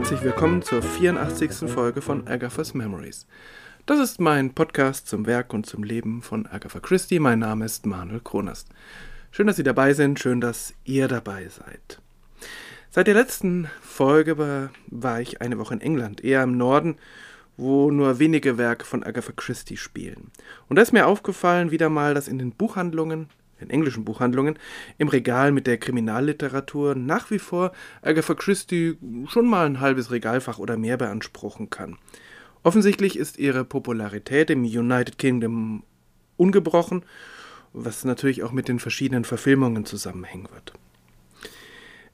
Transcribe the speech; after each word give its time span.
herzlich 0.00 0.22
willkommen 0.22 0.62
zur 0.62 0.80
84. 0.80 1.70
Folge 1.70 2.00
von 2.00 2.26
Agatha's 2.26 2.72
Memories. 2.72 3.26
Das 3.84 3.98
ist 3.98 4.18
mein 4.18 4.54
Podcast 4.54 5.06
zum 5.06 5.26
Werk 5.26 5.52
und 5.52 5.66
zum 5.66 5.84
Leben 5.84 6.22
von 6.22 6.46
Agatha 6.46 6.80
Christie. 6.80 7.18
Mein 7.18 7.40
Name 7.40 7.66
ist 7.66 7.84
Manuel 7.84 8.20
Kronast. 8.20 8.70
Schön, 9.30 9.46
dass 9.46 9.56
Sie 9.56 9.62
dabei 9.62 9.92
sind, 9.92 10.18
schön, 10.18 10.40
dass 10.40 10.72
ihr 10.84 11.06
dabei 11.06 11.48
seid. 11.48 12.00
Seit 12.88 13.08
der 13.08 13.14
letzten 13.14 13.68
Folge 13.82 14.38
war, 14.38 14.70
war 14.86 15.20
ich 15.20 15.42
eine 15.42 15.58
Woche 15.58 15.74
in 15.74 15.82
England, 15.82 16.24
eher 16.24 16.44
im 16.44 16.56
Norden, 16.56 16.96
wo 17.58 17.90
nur 17.90 18.18
wenige 18.18 18.56
Werke 18.56 18.86
von 18.86 19.04
Agatha 19.04 19.32
Christie 19.36 19.76
spielen. 19.76 20.30
Und 20.70 20.76
da 20.76 20.82
ist 20.82 20.94
mir 20.94 21.08
aufgefallen 21.08 21.72
wieder 21.72 21.90
mal, 21.90 22.14
dass 22.14 22.26
in 22.26 22.38
den 22.38 22.52
Buchhandlungen 22.52 23.28
in 23.60 23.70
englischen 23.70 24.04
Buchhandlungen, 24.04 24.58
im 24.98 25.08
Regal 25.08 25.52
mit 25.52 25.66
der 25.66 25.78
Kriminalliteratur 25.78 26.94
nach 26.94 27.30
wie 27.30 27.38
vor 27.38 27.72
Agatha 28.02 28.34
Christie 28.34 28.96
schon 29.28 29.48
mal 29.48 29.66
ein 29.66 29.80
halbes 29.80 30.10
Regalfach 30.10 30.58
oder 30.58 30.76
mehr 30.76 30.96
beanspruchen 30.96 31.70
kann. 31.70 31.98
Offensichtlich 32.62 33.18
ist 33.18 33.38
ihre 33.38 33.64
Popularität 33.64 34.50
im 34.50 34.64
United 34.64 35.18
Kingdom 35.18 35.82
ungebrochen, 36.36 37.04
was 37.72 38.04
natürlich 38.04 38.42
auch 38.42 38.52
mit 38.52 38.68
den 38.68 38.78
verschiedenen 38.78 39.24
Verfilmungen 39.24 39.84
zusammenhängen 39.84 40.48
wird. 40.52 40.72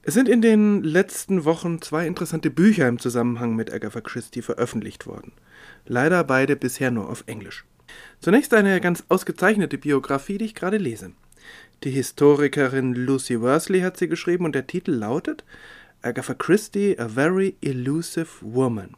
Es 0.03 0.13
sind 0.13 0.29
in 0.29 0.41
den 0.41 0.83
letzten 0.83 1.43
Wochen 1.43 1.81
zwei 1.81 2.07
interessante 2.07 2.49
Bücher 2.49 2.87
im 2.87 2.97
Zusammenhang 2.97 3.57
mit 3.57 3.73
Agatha 3.73 3.99
Christie 3.99 4.41
veröffentlicht 4.41 5.05
worden. 5.05 5.33
Leider 5.85 6.23
beide 6.23 6.55
bisher 6.55 6.91
nur 6.91 7.09
auf 7.09 7.25
Englisch. 7.27 7.65
Zunächst 8.21 8.53
eine 8.53 8.79
ganz 8.79 9.03
ausgezeichnete 9.09 9.77
Biografie, 9.77 10.37
die 10.37 10.45
ich 10.45 10.55
gerade 10.55 10.77
lese. 10.77 11.11
Die 11.83 11.91
Historikerin 11.91 12.95
Lucy 12.95 13.39
Worsley 13.39 13.81
hat 13.81 13.97
sie 13.97 14.07
geschrieben 14.07 14.45
und 14.45 14.55
der 14.55 14.65
Titel 14.65 14.91
lautet 14.91 15.43
Agatha 16.01 16.33
Christie, 16.33 16.97
a 16.97 17.07
very 17.07 17.55
elusive 17.61 18.27
woman. 18.41 18.95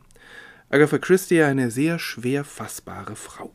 Agatha 0.70 0.98
Christie, 0.98 1.42
eine 1.42 1.72
sehr 1.72 2.00
schwer 2.00 2.46
fassbare 2.46 3.18
Frau. 3.18 3.52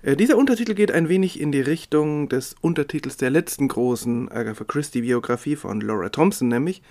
Äh, 0.00 0.16
dieser 0.16 0.38
Untertitel 0.38 0.72
geht 0.72 0.90
ein 0.90 1.10
wenig 1.10 1.38
in 1.38 1.52
die 1.52 1.60
Richtung 1.60 2.30
des 2.30 2.56
Untertitels 2.62 3.18
der 3.18 3.28
letzten 3.28 3.68
großen 3.68 4.30
Agatha 4.30 4.64
Christie-Biografie 4.64 5.56
von 5.56 5.82
Laura 5.82 6.08
Thompson, 6.08 6.48
nämlich 6.48 6.82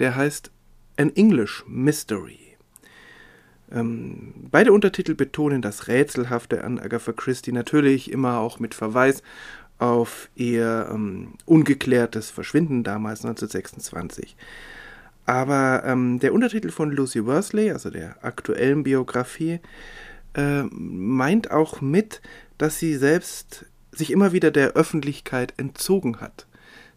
der 0.00 0.16
heißt 0.16 0.50
An 0.96 1.14
English 1.14 1.62
Mystery. 1.68 2.50
Ähm, 3.72 4.34
beide 4.50 4.72
Untertitel 4.72 5.14
betonen 5.14 5.62
das 5.62 5.86
Rätselhafte 5.86 6.64
an 6.64 6.80
Agatha 6.80 7.12
Christie, 7.12 7.52
natürlich 7.52 8.10
immer 8.10 8.38
auch 8.38 8.58
mit 8.58 8.74
Verweis 8.74 9.22
auf 9.80 10.28
ihr 10.34 10.88
ähm, 10.92 11.34
ungeklärtes 11.46 12.30
Verschwinden 12.30 12.84
damals 12.84 13.24
1926. 13.24 14.36
Aber 15.24 15.82
ähm, 15.86 16.18
der 16.18 16.34
Untertitel 16.34 16.70
von 16.70 16.90
Lucy 16.90 17.24
Worsley, 17.24 17.70
also 17.70 17.90
der 17.90 18.22
aktuellen 18.22 18.82
Biografie, 18.82 19.60
äh, 20.34 20.62
meint 20.70 21.50
auch 21.50 21.80
mit, 21.80 22.20
dass 22.58 22.78
sie 22.78 22.96
selbst 22.96 23.64
sich 23.90 24.10
immer 24.10 24.32
wieder 24.32 24.50
der 24.50 24.72
Öffentlichkeit 24.72 25.54
entzogen 25.56 26.20
hat. 26.20 26.46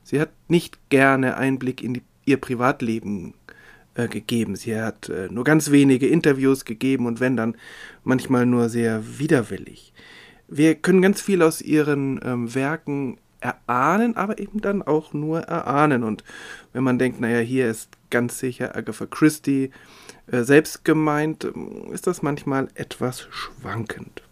Sie 0.03 0.19
hat 0.19 0.31
nicht 0.49 0.89
gerne 0.89 1.37
Einblick 1.37 1.81
in 1.81 1.93
die, 1.93 2.03
ihr 2.25 2.37
Privatleben 2.37 3.33
äh, 3.95 4.09
gegeben. 4.09 4.57
Sie 4.57 4.79
hat 4.79 5.07
äh, 5.07 5.29
nur 5.31 5.45
ganz 5.45 5.71
wenige 5.71 6.07
Interviews 6.07 6.65
gegeben 6.65 7.05
und 7.05 7.21
wenn 7.21 7.37
dann 7.37 7.55
manchmal 8.03 8.45
nur 8.45 8.67
sehr 8.67 9.19
widerwillig 9.19 9.93
wir 10.57 10.75
können 10.75 11.01
ganz 11.01 11.21
viel 11.21 11.41
aus 11.41 11.61
ihren 11.61 12.19
ähm, 12.23 12.53
Werken 12.53 13.17
erahnen, 13.39 14.15
aber 14.15 14.39
eben 14.39 14.61
dann 14.61 14.81
auch 14.81 15.13
nur 15.13 15.41
erahnen. 15.41 16.03
Und 16.03 16.23
wenn 16.71 16.83
man 16.83 16.97
denkt, 16.97 17.19
naja, 17.19 17.39
hier 17.39 17.69
ist 17.69 17.89
ganz 18.09 18.39
sicher 18.39 18.75
Agatha 18.75 19.05
Christie 19.05 19.71
äh, 20.27 20.43
selbst 20.43 20.85
gemeint, 20.85 21.43
ähm, 21.43 21.91
ist 21.91 22.07
das 22.07 22.21
manchmal 22.21 22.69
etwas 22.75 23.27
schwankend. 23.31 24.23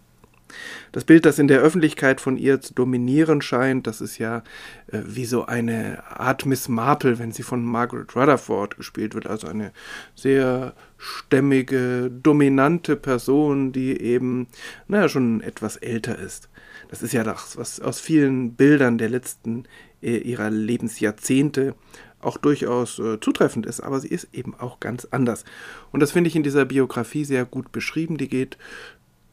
Das 0.91 1.05
Bild, 1.05 1.25
das 1.25 1.39
in 1.39 1.47
der 1.47 1.61
Öffentlichkeit 1.61 2.21
von 2.21 2.37
ihr 2.37 2.61
zu 2.61 2.73
dominieren 2.73 3.41
scheint, 3.41 3.87
das 3.87 4.01
ist 4.01 4.17
ja 4.17 4.43
äh, 4.87 5.01
wie 5.05 5.25
so 5.25 5.45
eine 5.45 6.03
Art 6.09 6.45
Miss 6.45 6.69
Marple, 6.69 7.19
wenn 7.19 7.31
sie 7.31 7.43
von 7.43 7.63
Margaret 7.63 8.15
Rutherford 8.15 8.77
gespielt 8.77 9.15
wird, 9.15 9.27
also 9.27 9.47
eine 9.47 9.71
sehr 10.15 10.73
stämmige, 10.97 12.11
dominante 12.11 12.95
Person, 12.95 13.71
die 13.71 13.99
eben, 13.99 14.47
naja, 14.87 15.09
schon 15.09 15.41
etwas 15.41 15.77
älter 15.77 16.17
ist. 16.19 16.49
Das 16.89 17.01
ist 17.01 17.13
ja 17.13 17.23
das, 17.23 17.57
was 17.57 17.79
aus 17.79 17.99
vielen 17.99 18.53
Bildern 18.55 18.97
der 18.97 19.09
letzten 19.09 19.63
äh, 20.01 20.17
ihrer 20.17 20.49
Lebensjahrzehnte 20.49 21.75
auch 22.19 22.37
durchaus 22.37 22.99
äh, 22.99 23.19
zutreffend 23.19 23.65
ist, 23.65 23.81
aber 23.81 23.99
sie 23.99 24.09
ist 24.09 24.27
eben 24.33 24.55
auch 24.55 24.79
ganz 24.79 25.07
anders. 25.11 25.43
Und 25.91 26.01
das 26.01 26.11
finde 26.11 26.27
ich 26.27 26.35
in 26.35 26.43
dieser 26.43 26.65
Biografie 26.65 27.25
sehr 27.25 27.45
gut 27.45 27.71
beschrieben. 27.71 28.17
Die 28.17 28.29
geht 28.29 28.57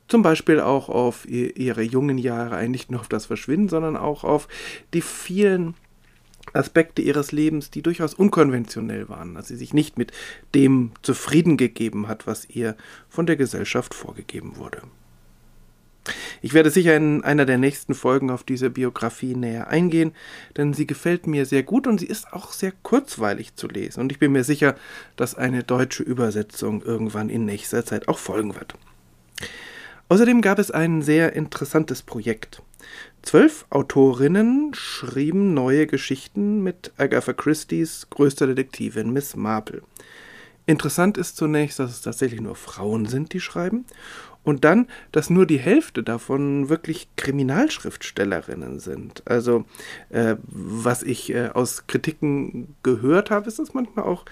zum 0.08 0.22
Beispiel 0.22 0.60
auch 0.60 0.88
auf 0.88 1.28
ihre 1.28 1.82
jungen 1.82 2.18
Jahre, 2.18 2.66
nicht 2.68 2.90
nur 2.90 3.00
auf 3.00 3.08
das 3.08 3.26
Verschwinden, 3.26 3.68
sondern 3.68 3.96
auch 3.96 4.24
auf 4.24 4.48
die 4.94 5.02
vielen 5.02 5.74
Aspekte 6.54 7.02
ihres 7.02 7.30
Lebens, 7.30 7.70
die 7.70 7.82
durchaus 7.82 8.14
unkonventionell 8.14 9.08
waren, 9.08 9.34
dass 9.34 9.48
sie 9.48 9.56
sich 9.56 9.74
nicht 9.74 9.98
mit 9.98 10.12
dem 10.54 10.92
zufrieden 11.02 11.56
gegeben 11.56 12.08
hat, 12.08 12.26
was 12.26 12.48
ihr 12.48 12.74
von 13.08 13.26
der 13.26 13.36
Gesellschaft 13.36 13.94
vorgegeben 13.94 14.56
wurde. 14.56 14.82
Ich 16.40 16.54
werde 16.54 16.70
sicher 16.70 16.96
in 16.96 17.22
einer 17.22 17.44
der 17.44 17.58
nächsten 17.58 17.94
Folgen 17.94 18.30
auf 18.30 18.42
diese 18.42 18.70
Biografie 18.70 19.34
näher 19.34 19.68
eingehen, 19.68 20.12
denn 20.56 20.72
sie 20.72 20.86
gefällt 20.86 21.26
mir 21.26 21.44
sehr 21.44 21.62
gut 21.62 21.86
und 21.86 22.00
sie 22.00 22.06
ist 22.06 22.32
auch 22.32 22.52
sehr 22.52 22.72
kurzweilig 22.82 23.56
zu 23.56 23.68
lesen. 23.68 24.00
Und 24.00 24.12
ich 24.12 24.18
bin 24.18 24.32
mir 24.32 24.44
sicher, 24.44 24.74
dass 25.16 25.34
eine 25.34 25.64
deutsche 25.64 26.02
Übersetzung 26.02 26.82
irgendwann 26.82 27.28
in 27.28 27.44
nächster 27.44 27.84
Zeit 27.84 28.08
auch 28.08 28.18
folgen 28.18 28.54
wird. 28.54 28.74
Außerdem 30.08 30.40
gab 30.40 30.58
es 30.58 30.70
ein 30.70 31.02
sehr 31.02 31.34
interessantes 31.34 32.02
Projekt. 32.02 32.62
Zwölf 33.22 33.66
Autorinnen 33.68 34.72
schrieben 34.72 35.52
neue 35.52 35.86
Geschichten 35.86 36.62
mit 36.62 36.92
Agatha 36.96 37.34
Christie's 37.34 38.08
größter 38.08 38.46
Detektivin 38.46 39.12
Miss 39.12 39.36
Marple. 39.36 39.82
Interessant 40.64 41.18
ist 41.18 41.36
zunächst, 41.36 41.78
dass 41.78 41.90
es 41.90 42.00
tatsächlich 42.02 42.40
nur 42.40 42.54
Frauen 42.54 43.06
sind, 43.06 43.32
die 43.32 43.40
schreiben, 43.40 43.84
und 44.44 44.64
dann, 44.64 44.86
dass 45.12 45.28
nur 45.28 45.44
die 45.44 45.58
Hälfte 45.58 46.02
davon 46.02 46.70
wirklich 46.70 47.08
Kriminalschriftstellerinnen 47.16 48.78
sind. 48.78 49.22
Also, 49.26 49.66
äh, 50.08 50.36
was 50.46 51.02
ich 51.02 51.34
äh, 51.34 51.48
aus 51.48 51.86
Kritiken 51.86 52.74
gehört 52.82 53.30
habe, 53.30 53.48
ist 53.48 53.58
das 53.58 53.74
manchmal 53.74 54.06
auch 54.06 54.24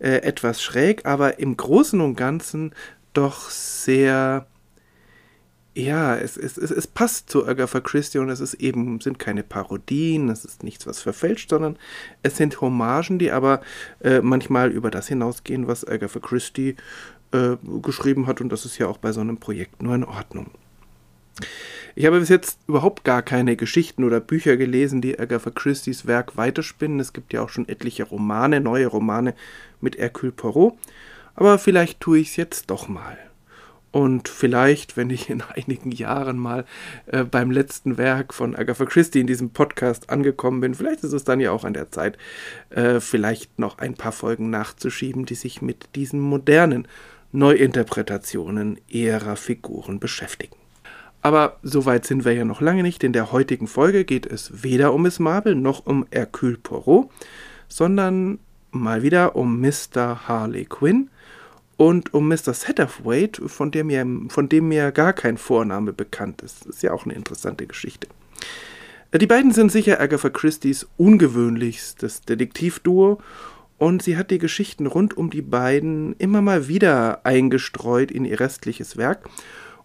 äh, 0.00 0.22
etwas 0.22 0.62
schräg, 0.62 1.06
aber 1.06 1.38
im 1.38 1.56
Großen 1.56 2.00
und 2.00 2.16
Ganzen 2.16 2.74
doch 3.12 3.50
sehr 3.50 4.46
ja, 5.74 6.16
es, 6.16 6.36
es, 6.36 6.58
es, 6.58 6.70
es 6.70 6.86
passt 6.86 7.30
zu 7.30 7.46
Agatha 7.46 7.80
Christie 7.80 8.18
und 8.18 8.28
es 8.28 8.40
ist 8.40 8.54
eben, 8.54 9.00
sind 9.00 9.18
keine 9.18 9.42
Parodien, 9.42 10.28
es 10.28 10.44
ist 10.44 10.62
nichts, 10.62 10.86
was 10.86 11.00
verfälscht, 11.00 11.50
sondern 11.50 11.78
es 12.22 12.36
sind 12.36 12.60
Hommagen, 12.60 13.18
die 13.18 13.30
aber 13.30 13.62
äh, 14.00 14.20
manchmal 14.20 14.70
über 14.70 14.90
das 14.90 15.08
hinausgehen, 15.08 15.68
was 15.68 15.86
Agatha 15.86 16.20
Christie 16.20 16.76
äh, 17.32 17.56
geschrieben 17.80 18.26
hat 18.26 18.40
und 18.40 18.50
das 18.50 18.66
ist 18.66 18.78
ja 18.78 18.86
auch 18.86 18.98
bei 18.98 19.12
so 19.12 19.20
einem 19.20 19.38
Projekt 19.38 19.82
nur 19.82 19.94
in 19.94 20.04
Ordnung. 20.04 20.50
Ich 21.94 22.06
habe 22.06 22.20
bis 22.20 22.28
jetzt 22.28 22.58
überhaupt 22.68 23.04
gar 23.04 23.22
keine 23.22 23.56
Geschichten 23.56 24.04
oder 24.04 24.20
Bücher 24.20 24.56
gelesen, 24.56 25.00
die 25.00 25.18
Agatha 25.18 25.50
Christie's 25.50 26.06
Werk 26.06 26.36
weiterspinnen. 26.36 27.00
Es 27.00 27.12
gibt 27.12 27.32
ja 27.32 27.42
auch 27.42 27.50
schon 27.50 27.68
etliche 27.68 28.04
Romane, 28.04 28.60
neue 28.60 28.86
Romane 28.86 29.34
mit 29.80 29.98
Hercule 29.98 30.32
Poirot. 30.32 30.74
Aber 31.34 31.58
vielleicht 31.58 32.00
tue 32.00 32.18
ich 32.18 32.30
es 32.30 32.36
jetzt 32.36 32.70
doch 32.70 32.88
mal. 32.88 33.18
Und 33.92 34.28
vielleicht, 34.28 34.96
wenn 34.96 35.10
ich 35.10 35.28
in 35.28 35.42
einigen 35.42 35.92
Jahren 35.92 36.38
mal 36.38 36.64
äh, 37.06 37.24
beim 37.24 37.50
letzten 37.50 37.98
Werk 37.98 38.32
von 38.32 38.56
Agatha 38.56 38.86
Christie 38.86 39.20
in 39.20 39.26
diesem 39.26 39.50
Podcast 39.50 40.08
angekommen 40.10 40.60
bin, 40.60 40.74
vielleicht 40.74 41.04
ist 41.04 41.12
es 41.12 41.24
dann 41.24 41.40
ja 41.40 41.52
auch 41.52 41.64
an 41.64 41.74
der 41.74 41.90
Zeit, 41.90 42.16
äh, 42.70 43.00
vielleicht 43.00 43.58
noch 43.58 43.78
ein 43.78 43.94
paar 43.94 44.12
Folgen 44.12 44.48
nachzuschieben, 44.48 45.26
die 45.26 45.34
sich 45.34 45.60
mit 45.60 45.90
diesen 45.94 46.20
modernen 46.20 46.88
Neuinterpretationen 47.32 48.80
ihrer 48.88 49.36
Figuren 49.36 50.00
beschäftigen. 50.00 50.56
Aber 51.20 51.58
so 51.62 51.84
weit 51.84 52.04
sind 52.04 52.24
wir 52.24 52.32
ja 52.32 52.44
noch 52.44 52.60
lange 52.60 52.82
nicht. 52.82 53.04
In 53.04 53.12
der 53.12 53.30
heutigen 53.30 53.68
Folge 53.68 54.04
geht 54.04 54.26
es 54.26 54.62
weder 54.62 54.92
um 54.92 55.02
Miss 55.02 55.18
Marble 55.18 55.54
noch 55.54 55.86
um 55.86 56.06
Hercule 56.10 56.56
Poirot, 56.56 57.10
sondern 57.68 58.40
mal 58.70 59.02
wieder 59.02 59.36
um 59.36 59.60
Mr. 59.60 60.26
Harley 60.26 60.64
Quinn 60.64 61.10
und 61.82 62.14
um 62.14 62.28
Mr. 62.28 62.54
Satterthwaite, 62.54 63.48
von 63.48 63.72
dem, 63.72 63.88
mir, 63.88 64.06
von 64.28 64.48
dem 64.48 64.68
mir 64.68 64.92
gar 64.92 65.12
kein 65.12 65.36
Vorname 65.36 65.92
bekannt 65.92 66.40
ist. 66.40 66.64
Ist 66.64 66.84
ja 66.84 66.92
auch 66.92 67.06
eine 67.06 67.14
interessante 67.14 67.66
Geschichte. 67.66 68.06
Äh, 69.10 69.18
die 69.18 69.26
beiden 69.26 69.50
sind 69.50 69.72
sicher 69.72 70.00
Agatha 70.00 70.30
Christie's 70.30 70.86
ungewöhnlichstes 70.96 72.20
Detektivduo 72.20 73.18
und 73.78 74.00
sie 74.00 74.16
hat 74.16 74.30
die 74.30 74.38
Geschichten 74.38 74.86
rund 74.86 75.16
um 75.16 75.30
die 75.30 75.42
beiden 75.42 76.14
immer 76.18 76.40
mal 76.40 76.68
wieder 76.68 77.26
eingestreut 77.26 78.12
in 78.12 78.26
ihr 78.26 78.38
restliches 78.38 78.96
Werk. 78.96 79.28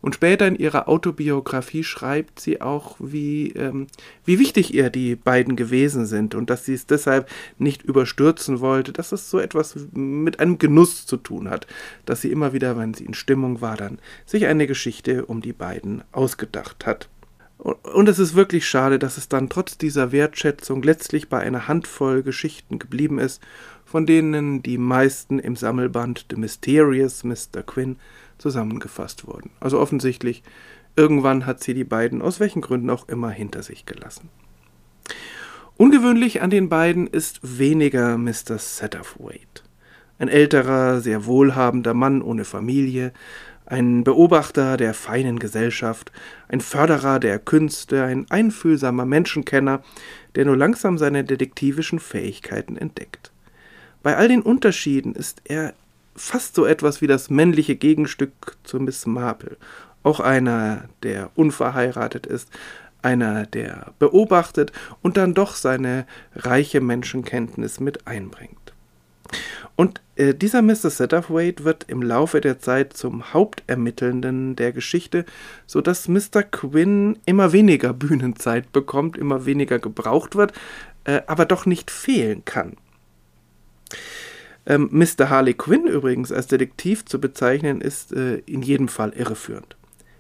Und 0.02 0.16
später 0.16 0.48
in 0.48 0.56
ihrer 0.56 0.88
Autobiografie 0.88 1.84
schreibt 1.84 2.40
sie 2.40 2.62
auch, 2.62 2.96
wie, 3.00 3.52
ähm, 3.52 3.88
wie 4.26 4.40
wichtig 4.40 4.74
ihr 4.74 4.90
die 4.90 5.16
beiden 5.16 5.56
gewesen 5.56 6.06
sind 6.06 6.36
und 6.36 6.50
dass 6.50 6.66
sie 6.66 6.74
es 6.74 6.86
deshalb 6.86 7.30
nicht 7.58 7.84
überstürzen 7.84 8.60
wollte, 8.60 8.94
dass 8.94 9.12
es 9.12 9.30
so 9.30 9.40
etwas 9.40 9.76
mit 9.94 10.40
einem 10.40 10.60
Genuss 10.60 11.06
zu 11.06 11.18
tun 11.18 11.50
hat, 11.50 11.68
dass 12.06 12.22
sie 12.22 12.32
immer 12.32 12.54
wieder, 12.54 12.78
wenn 12.78 12.94
sie 12.94 13.06
in 13.06 13.14
Stimmung 13.14 13.62
war, 13.62 13.76
dann 13.76 14.00
sich 14.26 14.46
eine 14.46 14.68
Geschichte 14.68 15.26
um 15.26 15.42
die 15.42 15.54
beiden 15.54 16.04
ausgedacht 16.12 16.86
hat. 16.86 17.10
Und 17.58 18.08
es 18.08 18.20
ist 18.20 18.36
wirklich 18.36 18.68
schade, 18.68 19.00
dass 19.00 19.18
es 19.18 19.30
dann 19.30 19.50
trotz 19.50 19.80
dieser 19.80 20.12
Wertschätzung 20.12 20.84
letztlich 20.84 21.28
bei 21.28 21.40
einer 21.40 21.68
Handvoll 21.68 22.22
Geschichten 22.22 22.78
geblieben 22.78 23.18
ist, 23.18 23.42
von 23.84 24.06
denen 24.06 24.62
die 24.62 24.78
meisten 24.78 25.40
im 25.40 25.56
Sammelband 25.56 26.28
The 26.30 26.36
Mysterious 26.36 27.24
Mr. 27.24 27.64
Quinn 27.66 27.98
zusammengefasst 28.38 29.28
wurden. 29.28 29.52
Also 29.60 29.80
offensichtlich, 29.80 30.44
irgendwann 30.96 31.46
hat 31.46 31.64
sie 31.64 31.74
die 31.74 31.84
beiden 31.84 32.22
aus 32.22 32.40
welchen 32.40 32.62
Gründen 32.62 32.90
auch 32.90 33.08
immer 33.08 33.30
hinter 33.30 33.64
sich 33.64 33.86
gelassen. 33.86 34.30
Ungewöhnlich 35.78 36.42
an 36.42 36.50
den 36.50 36.70
beiden 36.70 37.06
ist 37.06 37.40
weniger 37.60 38.18
Mr. 38.18 38.58
Satterthwaite. 38.58 39.62
Ein 40.18 40.28
älterer, 40.28 41.02
sehr 41.02 41.26
wohlhabender 41.28 41.94
Mann 41.94 42.24
ohne 42.24 42.46
Familie, 42.46 43.14
ein 43.68 44.04
Beobachter 44.04 44.78
der 44.78 44.94
feinen 44.94 45.40
Gesellschaft, 45.40 46.12
ein 46.48 46.62
Förderer 46.62 47.20
der 47.20 47.38
Künste, 47.38 48.04
ein 48.04 48.26
einfühlsamer 48.30 49.06
Menschenkenner, 49.06 49.84
der 50.36 50.46
nur 50.46 50.58
langsam 50.58 50.98
seine 50.98 51.24
detektivischen 51.24 52.00
Fähigkeiten 52.00 52.78
entdeckt. 52.78 53.32
Bei 54.02 54.16
all 54.16 54.30
den 54.30 54.42
Unterschieden 54.42 55.14
ist 55.14 55.42
er 55.44 55.74
fast 56.18 56.56
so 56.56 56.66
etwas 56.66 57.02
wie 57.02 57.08
das 57.08 57.30
männliche 57.30 57.76
Gegenstück 57.76 58.58
zu 58.64 58.80
Miss 58.80 59.06
Marple. 59.06 59.58
Auch 60.04 60.20
einer, 60.20 60.90
der 61.04 61.32
unverheiratet 61.36 62.26
ist, 62.26 62.50
einer, 63.02 63.46
der 63.46 63.94
beobachtet 64.00 64.72
und 65.02 65.18
dann 65.18 65.34
doch 65.34 65.56
seine 65.56 66.06
reiche 66.36 66.82
Menschenkenntnis 66.82 67.80
mit 67.80 68.08
einbringt. 68.08 68.74
Und 69.76 70.02
äh, 70.16 70.34
dieser 70.34 70.62
Mr. 70.62 70.90
Satterthwaite 70.90 71.64
wird 71.64 71.86
im 71.88 72.02
Laufe 72.02 72.42
der 72.42 72.60
Zeit 72.60 72.94
zum 72.94 73.34
Hauptermittelnden 73.34 74.56
der 74.56 74.72
Geschichte, 74.72 75.26
so 75.68 75.82
dass 75.82 76.08
Mr. 76.08 76.44
Quinn 76.44 77.20
immer 77.26 77.52
weniger 77.52 77.94
Bühnenzeit 77.94 78.72
bekommt, 78.72 79.18
immer 79.18 79.46
weniger 79.46 79.80
gebraucht 79.80 80.36
wird, 80.36 80.54
äh, 81.04 81.22
aber 81.28 81.46
doch 81.46 81.66
nicht 81.66 81.92
fehlen 81.92 82.44
kann. 82.46 82.78
Ähm, 84.68 84.90
Mr. 84.92 85.30
Harley 85.30 85.54
Quinn 85.54 85.88
übrigens 85.88 86.32
als 86.32 86.48
Detektiv 86.48 87.06
zu 87.06 87.22
bezeichnen, 87.22 87.80
ist 87.80 88.12
äh, 88.12 88.40
in 88.46 88.62
jedem 88.62 88.90
Fall 88.90 89.14
irreführend. 89.14 89.78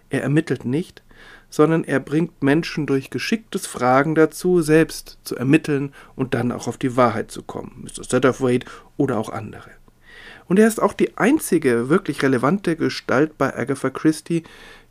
Er 0.09 0.23
ermittelt 0.23 0.63
nicht, 0.63 1.03
sondern 1.49 1.83
er 1.83 1.99
bringt 1.99 2.41
Menschen 2.41 2.85
durch 2.85 3.09
geschicktes 3.09 3.67
Fragen 3.67 4.15
dazu, 4.15 4.61
selbst 4.61 5.19
zu 5.23 5.35
ermitteln 5.35 5.94
und 6.15 6.33
dann 6.33 6.53
auch 6.53 6.67
auf 6.67 6.77
die 6.77 6.95
Wahrheit 6.95 7.29
zu 7.29 7.44
kommen. 7.44 7.83
Mr. 7.83 8.05
Satterthwaite 8.05 8.67
oder 8.95 9.17
auch 9.17 9.29
andere. 9.29 9.71
Und 10.47 10.59
er 10.59 10.67
ist 10.67 10.81
auch 10.81 10.94
die 10.94 11.17
einzige 11.17 11.89
wirklich 11.89 12.23
relevante 12.23 12.77
Gestalt 12.77 13.38
bei 13.38 13.53
Agatha 13.53 13.89
Christie, 13.89 14.44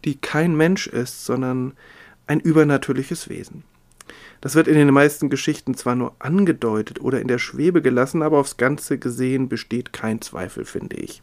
die 0.04 0.16
kein 0.16 0.54
Mensch 0.54 0.86
ist, 0.86 1.24
sondern 1.24 1.72
ein 2.26 2.40
übernatürliches 2.40 3.30
Wesen. 3.30 3.64
Das 4.40 4.54
wird 4.54 4.68
in 4.68 4.74
den 4.74 4.92
meisten 4.92 5.30
Geschichten 5.30 5.74
zwar 5.74 5.94
nur 5.94 6.14
angedeutet 6.18 7.00
oder 7.00 7.20
in 7.20 7.28
der 7.28 7.38
Schwebe 7.38 7.82
gelassen, 7.82 8.22
aber 8.22 8.38
aufs 8.38 8.56
Ganze 8.56 8.98
gesehen 8.98 9.48
besteht 9.48 9.92
kein 9.92 10.20
Zweifel, 10.20 10.64
finde 10.64 10.96
ich. 10.96 11.22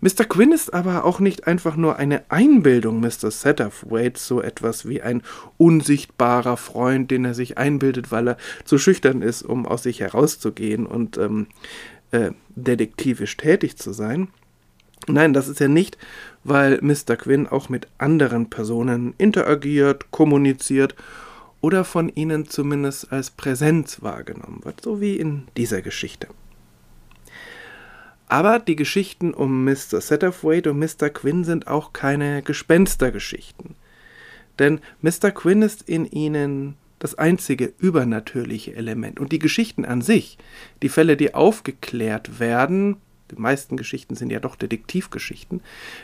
Mr. 0.00 0.24
Quinn 0.28 0.52
ist 0.52 0.72
aber 0.72 1.04
auch 1.04 1.18
nicht 1.18 1.48
einfach 1.48 1.74
nur 1.74 1.96
eine 1.96 2.30
Einbildung 2.30 3.00
Mr. 3.00 3.32
Satterthwaites, 3.32 4.28
so 4.28 4.40
etwas 4.40 4.88
wie 4.88 5.02
ein 5.02 5.22
unsichtbarer 5.56 6.56
Freund, 6.56 7.10
den 7.10 7.24
er 7.24 7.34
sich 7.34 7.58
einbildet, 7.58 8.12
weil 8.12 8.28
er 8.28 8.36
zu 8.64 8.78
schüchtern 8.78 9.22
ist, 9.22 9.42
um 9.42 9.66
aus 9.66 9.82
sich 9.82 9.98
herauszugehen 9.98 10.86
und 10.86 11.18
ähm, 11.18 11.48
äh, 12.12 12.30
detektivisch 12.54 13.36
tätig 13.36 13.76
zu 13.76 13.92
sein. 13.92 14.28
Nein, 15.06 15.32
das 15.32 15.48
ist 15.48 15.60
ja 15.60 15.68
nicht, 15.68 15.96
weil 16.44 16.78
Mr. 16.82 17.16
Quinn 17.16 17.46
auch 17.46 17.68
mit 17.68 17.88
anderen 17.98 18.50
Personen 18.50 19.14
interagiert, 19.18 20.10
kommuniziert 20.10 20.94
oder 21.60 21.84
von 21.84 22.08
ihnen 22.08 22.48
zumindest 22.48 23.12
als 23.12 23.30
Präsenz 23.30 24.02
wahrgenommen 24.02 24.64
wird, 24.64 24.80
so 24.82 25.00
wie 25.00 25.16
in 25.16 25.48
dieser 25.56 25.82
Geschichte. 25.82 26.28
Aber 28.28 28.58
die 28.58 28.76
Geschichten 28.76 29.32
um 29.32 29.64
Mr. 29.64 30.00
Satterthwaite 30.00 30.70
und 30.70 30.78
Mr. 30.78 31.08
Quinn 31.08 31.44
sind 31.44 31.66
auch 31.66 31.94
keine 31.94 32.42
Gespenstergeschichten. 32.42 33.74
Denn 34.58 34.80
Mr. 35.00 35.30
Quinn 35.30 35.62
ist 35.62 35.88
in 35.88 36.04
ihnen 36.04 36.76
das 36.98 37.14
einzige 37.14 37.72
übernatürliche 37.78 38.74
Element. 38.74 39.20
Und 39.20 39.32
die 39.32 39.38
Geschichten 39.38 39.84
an 39.84 40.02
sich, 40.02 40.36
die 40.82 40.88
Fälle, 40.88 41.16
die 41.16 41.34
aufgeklärt 41.34 42.40
werden, 42.40 42.96
die 43.30 43.40
meisten 43.40 43.76
Geschichten 43.76 44.14
sind 44.14 44.30
ja 44.30 44.40
doch 44.40 44.56
Detektivgeschichten, 44.56 45.60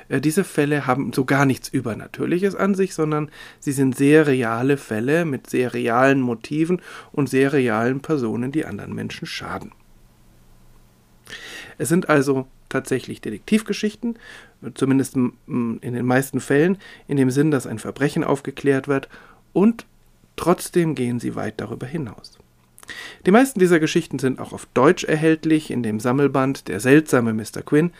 äh, 0.08 0.20
diese 0.20 0.44
Fälle 0.44 0.86
haben 0.86 1.12
so 1.12 1.24
gar 1.24 1.46
nichts 1.46 1.68
Übernatürliches 1.68 2.54
an 2.54 2.74
sich, 2.74 2.94
sondern 2.94 3.30
sie 3.60 3.72
sind 3.72 3.96
sehr 3.96 4.26
reale 4.26 4.76
Fälle 4.76 5.24
mit 5.24 5.48
sehr 5.48 5.74
realen 5.74 6.20
Motiven 6.20 6.80
und 7.12 7.28
sehr 7.28 7.52
realen 7.52 8.00
Personen, 8.00 8.52
die 8.52 8.64
anderen 8.64 8.94
Menschen 8.94 9.26
schaden. 9.26 9.72
Es 11.78 11.88
sind 11.88 12.08
also 12.08 12.46
tatsächlich 12.68 13.20
Detektivgeschichten, 13.20 14.18
zumindest 14.74 15.16
in 15.16 15.80
den 15.80 16.06
meisten 16.06 16.40
Fällen, 16.40 16.78
in 17.08 17.16
dem 17.16 17.30
Sinn, 17.30 17.50
dass 17.50 17.66
ein 17.66 17.78
Verbrechen 17.78 18.24
aufgeklärt 18.24 18.88
wird 18.88 19.08
und 19.52 19.86
trotzdem 20.36 20.94
gehen 20.94 21.20
sie 21.20 21.34
weit 21.34 21.60
darüber 21.60 21.86
hinaus. 21.86 22.38
Die 23.26 23.30
meisten 23.30 23.58
dieser 23.58 23.80
Geschichten 23.80 24.18
sind 24.18 24.38
auch 24.38 24.52
auf 24.52 24.66
Deutsch 24.74 25.04
erhältlich 25.04 25.70
in 25.70 25.82
dem 25.82 26.00
Sammelband 26.00 26.68
Der 26.68 26.80
seltsame 26.80 27.32
Mr. 27.32 27.62
Quinn, 27.64 27.92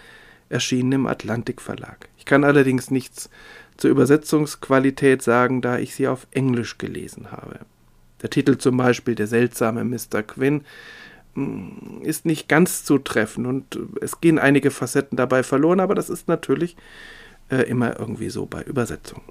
erschienen 0.49 0.93
im 0.93 1.07
Atlantik 1.07 1.61
Verlag. 1.61 2.09
Ich 2.19 2.25
kann 2.25 2.45
allerdings 2.45 2.91
nichts 2.91 3.31
zur 3.77 3.91
Übersetzungsqualität 3.91 5.23
sagen, 5.23 5.63
da 5.63 5.79
ich 5.79 5.95
sie 5.95 6.09
auf 6.09 6.27
Englisch 6.31 6.79
gelesen 6.79 7.33
habe. 7.33 7.61
Der 8.23 8.31
Titel 8.31 8.57
zum 8.57 8.77
Beispiel 8.77 9.15
Der 9.15 9.27
seltsame 9.27 9.85
Mr. 9.85 10.23
Quinn 10.23 10.65
mm, 11.35 12.03
ist 12.03 12.25
nicht 12.25 12.49
ganz 12.49 12.85
zutreffend 12.85 13.47
und 13.47 13.79
es 14.01 14.21
gehen 14.21 14.39
einige 14.39 14.71
Facetten 14.71 15.17
dabei 15.17 15.43
verloren, 15.43 15.81
aber 15.81 15.95
das 15.95 16.09
ist 16.09 16.29
natürlich 16.29 16.77
äh, 17.51 17.63
immer 17.63 17.99
irgendwie 17.99 18.31
so 18.31 18.47
bei 18.47 18.63
Übersetzungen. 18.63 19.25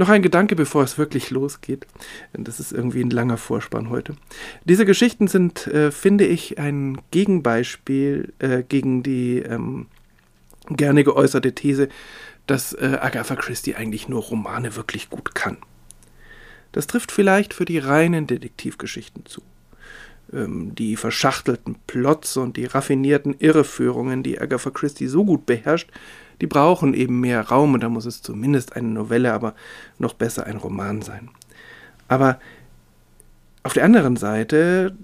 Noch 0.00 0.08
ein 0.08 0.22
Gedanke, 0.22 0.56
bevor 0.56 0.82
es 0.82 0.96
wirklich 0.96 1.28
losgeht. 1.28 1.86
Das 2.32 2.58
ist 2.58 2.72
irgendwie 2.72 3.02
ein 3.02 3.10
langer 3.10 3.36
Vorspann 3.36 3.90
heute. 3.90 4.16
Diese 4.64 4.86
Geschichten 4.86 5.28
sind, 5.28 5.66
äh, 5.66 5.90
finde 5.90 6.24
ich, 6.24 6.58
ein 6.58 7.02
Gegenbeispiel 7.10 8.32
äh, 8.38 8.62
gegen 8.62 9.02
die 9.02 9.40
ähm, 9.40 9.88
gerne 10.70 11.04
geäußerte 11.04 11.54
These, 11.54 11.90
dass 12.46 12.72
äh, 12.72 12.96
Agatha 12.98 13.36
Christie 13.36 13.74
eigentlich 13.74 14.08
nur 14.08 14.22
Romane 14.22 14.74
wirklich 14.74 15.10
gut 15.10 15.34
kann. 15.34 15.58
Das 16.72 16.86
trifft 16.86 17.12
vielleicht 17.12 17.52
für 17.52 17.66
die 17.66 17.76
reinen 17.76 18.26
Detektivgeschichten 18.26 19.26
zu. 19.26 19.42
Ähm, 20.32 20.74
die 20.74 20.96
verschachtelten 20.96 21.76
Plots 21.86 22.36
und 22.36 22.56
die 22.56 22.66
raffinierten 22.66 23.34
Irreführungen, 23.38 24.22
die 24.22 24.40
Agatha 24.40 24.70
Christie 24.70 25.06
so 25.08 25.24
gut 25.24 25.46
beherrscht, 25.46 25.90
die 26.40 26.46
brauchen 26.46 26.94
eben 26.94 27.20
mehr 27.20 27.42
Raum 27.48 27.74
und 27.74 27.82
da 27.82 27.88
muss 27.88 28.06
es 28.06 28.22
zumindest 28.22 28.76
eine 28.76 28.88
Novelle, 28.88 29.32
aber 29.32 29.54
noch 29.98 30.14
besser 30.14 30.46
ein 30.46 30.56
Roman 30.56 31.02
sein. 31.02 31.30
Aber 32.08 32.40
auf 33.62 33.74
der 33.74 33.84
anderen 33.84 34.16
Seite 34.16 34.96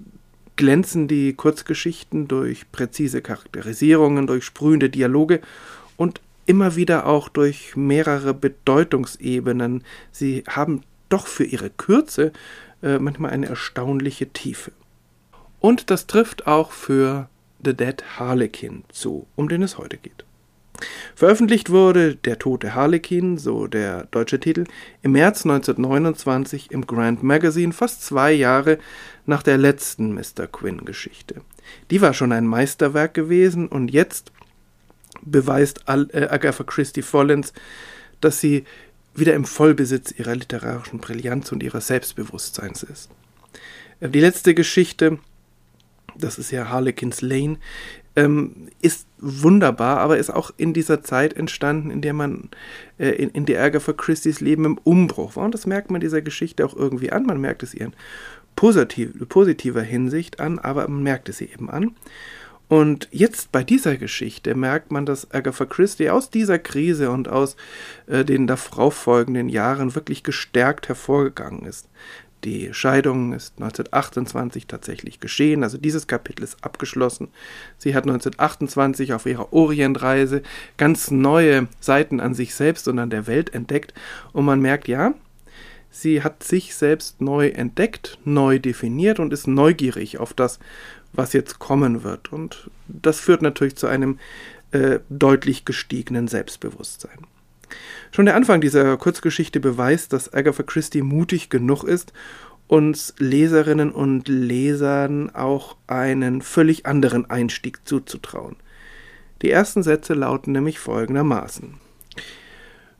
glänzen 0.55 1.07
die 1.07 1.33
Kurzgeschichten 1.33 2.27
durch 2.27 2.71
präzise 2.71 3.21
Charakterisierungen, 3.21 4.25
durch 4.25 4.45
sprühende 4.45 4.89
Dialoge 4.89 5.41
und 5.95 6.21
immer 6.47 6.75
wieder 6.75 7.05
auch 7.05 7.29
durch 7.29 7.75
mehrere 7.75 8.33
Bedeutungsebenen. 8.33 9.83
Sie 10.11 10.43
haben 10.47 10.81
doch 11.09 11.27
für 11.27 11.43
ihre 11.43 11.69
Kürze 11.69 12.31
äh, 12.81 12.97
manchmal 12.97 13.31
eine 13.31 13.47
erstaunliche 13.47 14.29
Tiefe. 14.29 14.71
Und 15.59 15.89
das 15.89 16.07
trifft 16.07 16.47
auch 16.47 16.71
für 16.71 17.29
The 17.63 17.73
Dead 17.73 18.03
Harlequin 18.17 18.83
zu, 18.89 19.27
um 19.35 19.49
den 19.49 19.63
es 19.63 19.77
heute 19.77 19.97
geht. 19.97 20.23
Veröffentlicht 21.15 21.71
wurde 21.71 22.15
Der 22.15 22.37
tote 22.37 22.75
Harlekin, 22.75 23.37
so 23.37 23.65
der 23.67 24.05
deutsche 24.11 24.39
Titel, 24.39 24.65
im 25.01 25.13
März 25.13 25.43
1929 25.45 26.71
im 26.71 26.85
Grand 26.85 27.23
Magazine, 27.23 27.73
fast 27.73 28.05
zwei 28.05 28.31
Jahre 28.31 28.77
nach 29.25 29.41
der 29.41 29.57
letzten 29.57 30.13
Mr. 30.13 30.45
Quinn-Geschichte. 30.51 31.41
Die 31.89 32.01
war 32.01 32.13
schon 32.13 32.31
ein 32.31 32.45
Meisterwerk 32.45 33.13
gewesen 33.13 33.67
und 33.67 33.89
jetzt 33.89 34.31
beweist 35.23 35.85
äh, 35.87 36.27
Agatha 36.29 36.63
Christie 36.63 37.01
vollends, 37.01 37.53
dass 38.21 38.39
sie 38.39 38.65
wieder 39.15 39.33
im 39.33 39.45
Vollbesitz 39.45 40.11
ihrer 40.11 40.35
literarischen 40.35 40.99
Brillanz 40.99 41.51
und 41.51 41.63
ihres 41.63 41.87
Selbstbewusstseins 41.87 42.83
ist. 42.83 43.09
Äh, 43.99 44.09
die 44.09 44.19
letzte 44.19 44.53
Geschichte 44.53 45.17
das 46.19 46.37
ist 46.37 46.51
ja 46.51 46.69
Harlequins 46.69 47.21
Lane, 47.21 47.57
ähm, 48.15 48.69
ist 48.81 49.07
wunderbar, 49.19 49.99
aber 49.99 50.17
ist 50.17 50.33
auch 50.33 50.51
in 50.57 50.73
dieser 50.73 51.03
Zeit 51.03 51.33
entstanden, 51.33 51.91
in 51.91 52.01
der 52.01 52.13
man 52.13 52.49
äh, 52.97 53.09
in, 53.09 53.29
in 53.29 53.45
der 53.45 53.59
Ärger 53.59 53.79
für 53.79 53.93
Christys 53.93 54.41
Leben 54.41 54.65
im 54.65 54.77
Umbruch 54.79 55.35
war. 55.35 55.45
Und 55.45 55.53
das 55.53 55.67
merkt 55.67 55.91
man 55.91 56.01
dieser 56.01 56.21
Geschichte 56.21 56.65
auch 56.65 56.75
irgendwie 56.75 57.11
an. 57.11 57.25
Man 57.25 57.39
merkt 57.39 57.63
es 57.63 57.73
ihr 57.73 57.85
in 57.85 57.93
positiv, 58.55 59.11
positiver 59.29 59.83
Hinsicht 59.83 60.39
an, 60.39 60.59
aber 60.59 60.87
man 60.87 61.03
merkt 61.03 61.29
es 61.29 61.41
ihr 61.41 61.53
eben 61.53 61.69
an. 61.69 61.95
Und 62.69 63.07
jetzt 63.11 63.53
bei 63.53 63.63
dieser 63.63 63.95
Geschichte 63.95 64.53
merkt 64.53 64.91
man, 64.91 65.05
dass 65.05 65.31
Agatha 65.31 65.65
Christie 65.65 66.09
aus 66.09 66.29
dieser 66.29 66.59
Krise 66.59 67.11
und 67.11 67.29
aus 67.29 67.55
äh, 68.07 68.25
den 68.25 68.45
darauf 68.45 68.93
folgenden 68.93 69.47
Jahren 69.47 69.95
wirklich 69.95 70.23
gestärkt 70.23 70.89
hervorgegangen 70.89 71.65
ist. 71.65 71.87
Die 72.43 72.73
Scheidung 72.73 73.33
ist 73.33 73.53
1928 73.57 74.67
tatsächlich 74.67 75.19
geschehen, 75.19 75.63
also 75.63 75.77
dieses 75.77 76.07
Kapitel 76.07 76.43
ist 76.43 76.63
abgeschlossen. 76.63 77.29
Sie 77.77 77.95
hat 77.95 78.03
1928 78.03 79.13
auf 79.13 79.25
ihrer 79.25 79.51
Orientreise 79.53 80.43
ganz 80.77 81.09
neue 81.09 81.67
Seiten 81.79 82.19
an 82.19 82.35
sich 82.35 82.53
selbst 82.53 82.87
und 82.87 82.99
an 82.99 83.09
der 83.09 83.25
Welt 83.27 83.53
entdeckt 83.53 83.93
und 84.33 84.45
man 84.45 84.61
merkt, 84.61 84.87
ja, 84.87 85.13
sie 85.89 86.21
hat 86.21 86.43
sich 86.43 86.75
selbst 86.75 87.21
neu 87.21 87.49
entdeckt, 87.49 88.19
neu 88.23 88.59
definiert 88.59 89.19
und 89.19 89.33
ist 89.33 89.47
neugierig 89.47 90.19
auf 90.19 90.33
das, 90.33 90.59
was 91.13 91.33
jetzt 91.33 91.57
kommen 91.57 92.03
wird. 92.03 92.31
Und 92.31 92.69
das 92.87 93.19
führt 93.19 93.41
natürlich 93.41 93.75
zu 93.75 93.87
einem 93.87 94.19
äh, 94.71 94.99
deutlich 95.09 95.65
gestiegenen 95.65 96.27
Selbstbewusstsein. 96.27 97.19
Schon 98.11 98.25
der 98.25 98.35
Anfang 98.35 98.61
dieser 98.61 98.97
Kurzgeschichte 98.97 99.59
beweist, 99.59 100.13
dass 100.13 100.33
Agatha 100.33 100.63
Christie 100.63 101.01
mutig 101.01 101.49
genug 101.49 101.83
ist, 101.83 102.13
uns 102.67 103.13
Leserinnen 103.17 103.91
und 103.91 104.27
Lesern 104.27 105.33
auch 105.33 105.77
einen 105.87 106.41
völlig 106.41 106.85
anderen 106.85 107.29
Einstieg 107.29 107.87
zuzutrauen. 107.87 108.57
Die 109.41 109.51
ersten 109.51 109.83
Sätze 109.83 110.13
lauten 110.13 110.51
nämlich 110.51 110.79
folgendermaßen. 110.79 111.75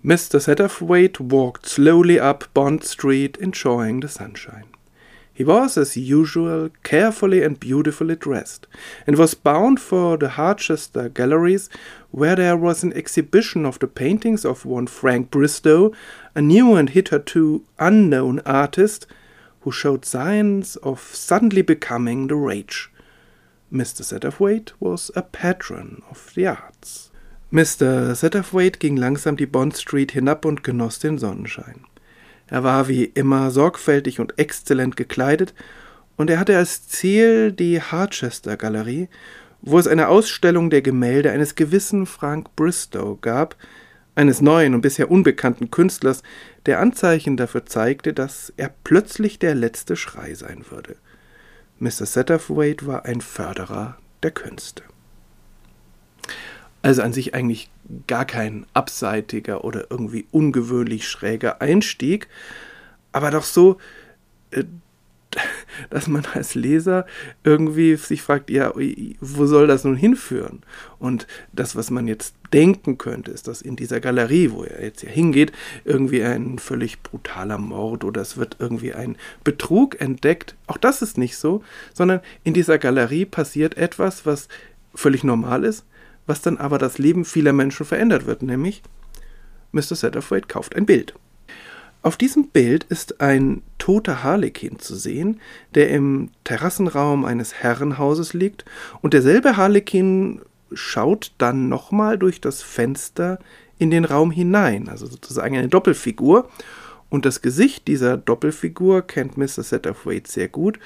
Mr. 0.04 0.40
Satterthwaite 0.40 1.32
walked 1.32 1.66
slowly 1.66 2.20
up 2.20 2.54
Bond 2.54 2.86
Street, 2.86 3.38
enjoying 3.38 4.02
the 4.02 4.08
sunshine. 4.08 4.77
He 5.38 5.44
was, 5.44 5.78
as 5.78 5.96
usual, 5.96 6.72
carefully 6.82 7.44
and 7.44 7.60
beautifully 7.60 8.16
dressed, 8.16 8.66
and 9.06 9.20
was 9.20 9.36
bound 9.36 9.80
for 9.80 10.18
the 10.18 10.30
Harchester 10.30 11.10
Galleries, 11.10 11.70
where 12.10 12.36
there 12.36 12.58
was 12.58 12.82
an 12.82 12.92
exhibition 12.94 13.64
of 13.64 13.78
the 13.78 13.86
paintings 13.86 14.44
of 14.44 14.66
one 14.66 14.88
Frank 14.88 15.30
Bristow, 15.30 15.92
a 16.34 16.42
new 16.42 16.74
and 16.74 16.90
hitherto 16.90 17.64
unknown 17.78 18.40
artist, 18.48 19.06
who 19.60 19.72
showed 19.72 20.06
signs 20.06 20.76
of 20.78 21.00
suddenly 21.02 21.62
becoming 21.62 22.26
the 22.26 22.36
rage. 22.36 22.90
Mr. 23.72 24.02
Satterthwaite 24.02 24.72
was 24.80 25.12
a 25.16 25.22
patron 25.22 26.02
of 26.10 26.34
the 26.34 26.48
arts. 26.48 27.12
Mr. 27.54 28.16
Satterthwaite 28.16 28.80
ging 28.80 28.96
langsam 28.96 29.38
die 29.38 29.46
Bond 29.46 29.78
Street 29.78 30.14
hinab 30.14 30.46
und 30.46 30.64
genoss 30.64 30.98
den 30.98 31.20
Sonnenschein. 31.20 31.86
Er 32.50 32.64
war 32.64 32.88
wie 32.88 33.04
immer 33.04 33.52
sorgfältig 33.52 34.20
und 34.20 34.40
exzellent 34.40 34.96
gekleidet, 34.96 35.54
und 36.16 36.30
er 36.32 36.40
hatte 36.40 36.58
als 36.58 36.88
Ziel 36.88 37.52
die 37.52 37.80
Harchester 37.80 38.58
Galerie, 38.58 39.08
wo 39.62 39.78
es 39.78 39.88
eine 39.88 40.08
Ausstellung 40.08 40.70
der 40.70 40.82
Gemälde 40.82 41.32
eines 41.32 41.56
gewissen 41.56 42.06
Frank 42.06 42.56
Bristow 42.56 43.18
gab, 43.22 43.56
eines 44.16 44.42
neuen 44.42 44.74
und 44.74 44.82
bisher 44.82 45.12
unbekannten 45.12 45.70
Künstlers, 45.70 46.24
der 46.66 46.80
Anzeichen 46.80 47.38
dafür 47.38 47.66
zeigte, 47.66 48.14
dass 48.14 48.52
er 48.58 48.74
plötzlich 48.84 49.38
der 49.38 49.54
letzte 49.54 49.96
Schrei 49.96 50.34
sein 50.34 50.66
würde. 50.70 50.96
Mr. 51.80 52.08
Satterthwaite 52.08 52.88
war 52.88 53.06
ein 53.06 53.22
Förderer 53.22 53.98
der 54.24 54.32
Künste. 54.32 54.84
Also 56.82 57.04
an 57.04 57.14
sich 57.14 57.36
eigentlich 57.36 57.70
gar 58.08 58.26
kein 58.26 58.66
abseitiger 58.74 59.64
oder 59.64 59.88
irgendwie 59.90 60.26
ungewöhnlich 60.32 61.08
schräger 61.08 61.62
Einstieg, 61.62 62.28
aber 63.12 63.32
doch 63.32 63.44
so, 63.44 63.78
äh, 64.52 64.64
dass 65.90 66.08
man 66.08 66.26
als 66.34 66.56
Leser 66.56 67.06
irgendwie 67.44 67.96
sich 67.96 68.22
fragt, 68.22 68.50
ja, 68.50 68.74
wo 69.20 69.46
soll 69.46 69.68
das 69.68 69.84
nun 69.84 69.96
hinführen? 69.96 70.62
Und 71.00 71.28
das, 71.54 71.76
was 71.76 71.92
man 71.92 72.08
jetzt 72.08 72.36
denken 72.54 72.98
könnte, 72.98 73.32
ist, 73.32 73.48
dass 73.48 73.62
in 73.62 73.76
dieser 73.76 74.00
Galerie, 74.00 74.52
wo 74.52 74.64
er 74.64 74.84
jetzt 74.84 75.04
ja 75.04 75.10
hingeht, 75.10 75.52
irgendwie 75.84 76.24
ein 76.24 76.60
völlig 76.60 77.04
brutaler 77.04 77.58
Mord 77.58 78.04
oder 78.04 78.22
es 78.22 78.38
wird 78.38 78.58
irgendwie 78.60 78.94
ein 78.94 79.18
Betrug 79.44 80.00
entdeckt. 80.00 80.56
Auch 80.66 80.78
das 80.78 81.02
ist 81.02 81.18
nicht 81.18 81.38
so, 81.38 81.64
sondern 81.94 82.22
in 82.44 82.54
dieser 82.54 82.78
Galerie 82.78 83.26
passiert 83.26 83.78
etwas, 83.78 84.26
was 84.26 84.48
völlig 84.96 85.24
normal 85.24 85.64
ist, 85.64 85.86
was 86.28 86.42
dann 86.42 86.58
aber 86.58 86.78
das 86.78 86.98
Leben 86.98 87.26
vieler 87.26 87.54
Menschen 87.54 87.86
verändert 87.86 88.26
wird, 88.28 88.44
nämlich 88.44 88.84
Mr. 89.72 89.96
Satterthwaite 89.96 90.48
kauft 90.48 90.76
ein 90.76 90.86
Bild. 90.86 91.16
Auf 92.04 92.16
diesem 92.16 92.50
Bild 92.50 92.84
ist 92.86 93.22
ein 93.22 93.64
toter 93.80 94.24
Harlekin 94.24 94.80
zu 94.80 94.96
sehen, 94.96 95.42
der 95.74 95.90
im 95.90 96.30
Terrassenraum 96.44 97.26
eines 97.26 97.56
Herrenhauses 97.56 98.34
liegt, 98.34 98.66
und 99.02 99.14
derselbe 99.14 99.58
Harlekin 99.58 100.42
schaut 100.74 101.34
dann 101.38 101.70
nochmal 101.70 102.18
durch 102.18 102.40
das 102.40 102.62
Fenster 102.62 103.40
in 103.80 103.92
den 103.92 104.06
Raum 104.06 104.32
hinein, 104.32 104.90
also 104.90 105.06
sozusagen 105.08 105.58
eine 105.58 105.70
Doppelfigur. 105.70 106.50
Und 107.10 107.26
das 107.26 107.42
Gesicht 107.42 107.88
dieser 107.88 108.18
Doppelfigur 108.18 109.02
kennt 109.02 109.38
Mr. 109.38 109.64
Satterthwaite 109.64 110.30
sehr 110.30 110.50
gut. 110.50 110.80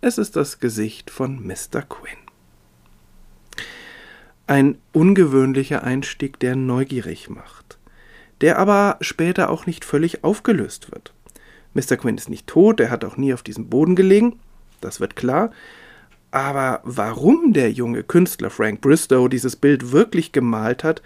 Es 0.00 0.18
ist 0.18 0.36
das 0.36 0.60
Gesicht 0.60 1.10
von 1.10 1.44
Mr. 1.46 1.82
Quinn. 1.82 2.23
Ein 4.46 4.76
ungewöhnlicher 4.92 5.84
Einstieg, 5.84 6.38
der 6.38 6.54
neugierig 6.54 7.30
macht, 7.30 7.78
der 8.42 8.58
aber 8.58 8.98
später 9.00 9.48
auch 9.48 9.64
nicht 9.64 9.86
völlig 9.86 10.22
aufgelöst 10.22 10.92
wird. 10.92 11.14
Mr. 11.72 11.96
Quinn 11.96 12.18
ist 12.18 12.28
nicht 12.28 12.46
tot, 12.46 12.78
er 12.78 12.90
hat 12.90 13.04
auch 13.06 13.16
nie 13.16 13.32
auf 13.32 13.42
diesem 13.42 13.68
Boden 13.70 13.96
gelegen, 13.96 14.38
das 14.82 15.00
wird 15.00 15.16
klar. 15.16 15.50
Aber 16.30 16.80
warum 16.84 17.52
der 17.54 17.70
junge 17.72 18.02
Künstler 18.02 18.50
Frank 18.50 18.82
Bristow 18.82 19.28
dieses 19.28 19.56
Bild 19.56 19.92
wirklich 19.92 20.32
gemalt 20.32 20.84
hat, 20.84 21.00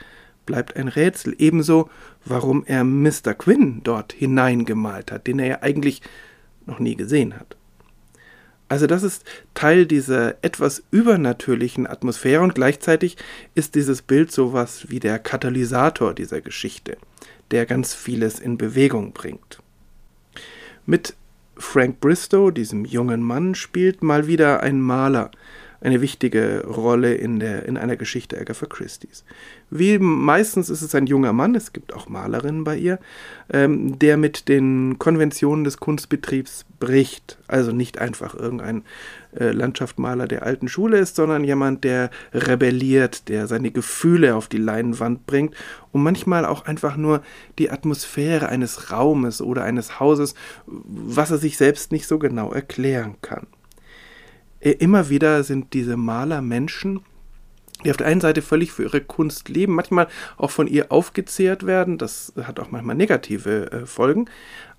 bleibt 0.45 0.77
ein 0.77 0.89
Rätsel. 0.89 1.37
Ebenso, 1.39 1.91
warum 2.25 2.65
er 2.67 2.83
Mr. 2.83 3.35
Quinn 3.35 3.83
dort 3.85 4.15
hineingemalt 4.15 5.13
hat, 5.13 5.27
den 5.27 5.39
er 5.39 5.47
ja 5.47 5.63
eigentlich 5.63 6.03
noch 6.67 6.81
nie 6.81 6.97
gesehen 6.97 7.39
hat. 7.39 7.57
Also 8.69 8.87
das 8.87 9.03
ist 9.03 9.25
Teil 9.55 9.87
dieser 9.87 10.37
etwas 10.43 10.83
übernatürlichen 10.91 11.87
Atmosphäre 11.87 12.43
und 12.43 12.55
gleichzeitig 12.55 13.17
ist 13.55 13.75
dieses 13.75 14.03
Bild 14.03 14.31
sowas 14.31 14.87
wie 14.89 15.01
der 15.01 15.19
Katalysator 15.19 16.13
dieser 16.13 16.43
Geschichte, 16.43 16.99
der 17.51 17.65
ganz 17.65 17.95
vieles 17.95 18.39
in 18.39 18.59
Bewegung 18.59 19.13
bringt. 19.13 19.59
Mit 20.85 21.15
Frank 21.57 22.01
Bristow, 22.01 22.51
diesem 22.51 22.85
jungen 22.85 23.23
Mann, 23.23 23.55
spielt 23.55 24.03
mal 24.03 24.27
wieder 24.27 24.63
ein 24.63 24.81
Maler, 24.81 25.31
eine 25.81 26.01
wichtige 26.01 26.65
Rolle 26.67 27.15
in, 27.15 27.39
der, 27.39 27.67
in 27.67 27.77
einer 27.77 27.97
Geschichte 27.97 28.39
Agatha 28.39 28.67
Christie's. 28.67 29.25
Wie 29.71 29.99
meistens 29.99 30.71
ist 30.71 30.83
es 30.83 30.95
ein 30.95 31.07
junger 31.07 31.33
Mann, 31.33 31.55
es 31.55 31.73
gibt 31.73 31.95
auch 31.95 32.09
Malerinnen 32.09 32.65
bei 32.65 32.77
ihr, 32.77 32.99
ähm, 33.53 33.99
der 33.99 34.17
mit 34.17 34.49
den 34.49 34.99
Konventionen 34.99 35.65
des 35.65 35.79
Kunstbetriebs 35.79 36.65
bricht. 36.81 37.39
Also 37.47 37.73
nicht 37.73 37.99
einfach 37.99 38.35
irgendein 38.35 38.83
äh, 39.39 39.51
Landschaftsmaler 39.51 40.27
der 40.27 40.43
alten 40.43 40.69
Schule 40.69 40.99
ist, 40.99 41.17
sondern 41.17 41.45
jemand, 41.45 41.85
der 41.85 42.11
rebelliert, 42.33 43.29
der 43.29 43.47
seine 43.47 43.71
Gefühle 43.71 44.35
auf 44.35 44.49
die 44.49 44.59
Leinwand 44.59 45.27
bringt 45.27 45.55
und 45.93 46.03
manchmal 46.03 46.45
auch 46.45 46.65
einfach 46.65 46.97
nur 46.97 47.23
die 47.59 47.71
Atmosphäre 47.71 48.49
eines 48.49 48.91
Raumes 48.91 49.43
oder 49.43 49.65
eines 49.65 50.01
Hauses, 50.01 50.35
was 50.67 51.31
er 51.31 51.39
sich 51.39 51.57
selbst 51.57 51.93
nicht 51.93 52.07
so 52.07 52.19
genau 52.19 52.53
erklären 52.53 53.17
kann. 53.23 53.47
Äh, 54.61 54.71
immer 54.73 55.09
wieder 55.09 55.43
sind 55.45 55.73
diese 55.75 55.97
Maler 55.97 56.43
Menschen, 56.43 57.01
die 57.85 57.91
auf 57.91 57.97
der 57.97 58.09
einen 58.09 58.21
Seite 58.21 58.43
völlig 58.43 58.73
für 58.73 58.83
ihre 58.83 59.01
Kunst 59.01 59.49
leben, 59.49 59.75
manchmal 59.75 60.09
auch 60.37 60.51
von 60.51 60.67
ihr 60.67 60.91
aufgezehrt 60.91 61.65
werden, 61.65 61.97
das 61.97 62.33
hat 62.43 62.59
auch 62.59 62.71
manchmal 62.71 62.97
negative 62.97 63.71
äh, 63.71 63.87
Folgen, 63.87 64.29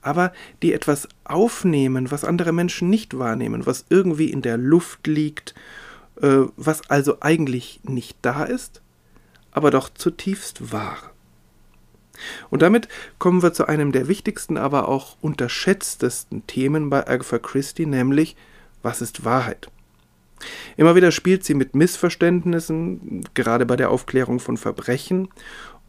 aber 0.01 0.33
die 0.61 0.73
etwas 0.73 1.07
aufnehmen, 1.23 2.11
was 2.11 2.25
andere 2.25 2.51
Menschen 2.51 2.89
nicht 2.89 3.17
wahrnehmen, 3.17 3.65
was 3.65 3.85
irgendwie 3.89 4.31
in 4.31 4.41
der 4.41 4.57
Luft 4.57 5.07
liegt, 5.07 5.55
äh, 6.21 6.41
was 6.57 6.89
also 6.89 7.17
eigentlich 7.21 7.79
nicht 7.83 8.17
da 8.21 8.43
ist, 8.43 8.81
aber 9.51 9.71
doch 9.71 9.89
zutiefst 9.89 10.73
wahr. 10.73 10.97
Und 12.49 12.61
damit 12.61 12.89
kommen 13.17 13.41
wir 13.43 13.53
zu 13.53 13.65
einem 13.65 13.93
der 13.93 14.09
wichtigsten, 14.09 14.57
aber 14.57 14.89
auch 14.89 15.15
unterschätztesten 15.21 16.45
Themen 16.47 16.89
bei 16.89 17.07
Agatha 17.07 17.39
Christie, 17.39 17.85
nämlich 17.85 18.35
was 18.81 19.01
ist 19.01 19.25
Wahrheit? 19.25 19.69
Immer 20.77 20.95
wieder 20.95 21.11
spielt 21.11 21.43
sie 21.43 21.53
mit 21.53 21.75
Missverständnissen, 21.75 23.25
gerade 23.33 23.65
bei 23.65 23.75
der 23.75 23.91
Aufklärung 23.91 24.39
von 24.39 24.57
Verbrechen, 24.57 25.29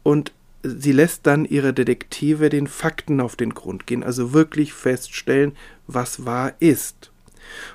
und 0.03 0.33
sie 0.63 0.91
lässt 0.91 1.25
dann 1.25 1.45
ihre 1.45 1.73
Detektive 1.73 2.49
den 2.49 2.67
Fakten 2.67 3.21
auf 3.21 3.35
den 3.35 3.53
Grund 3.53 3.87
gehen, 3.87 4.03
also 4.03 4.33
wirklich 4.33 4.73
feststellen, 4.73 5.53
was 5.87 6.25
wahr 6.25 6.53
ist. 6.59 7.11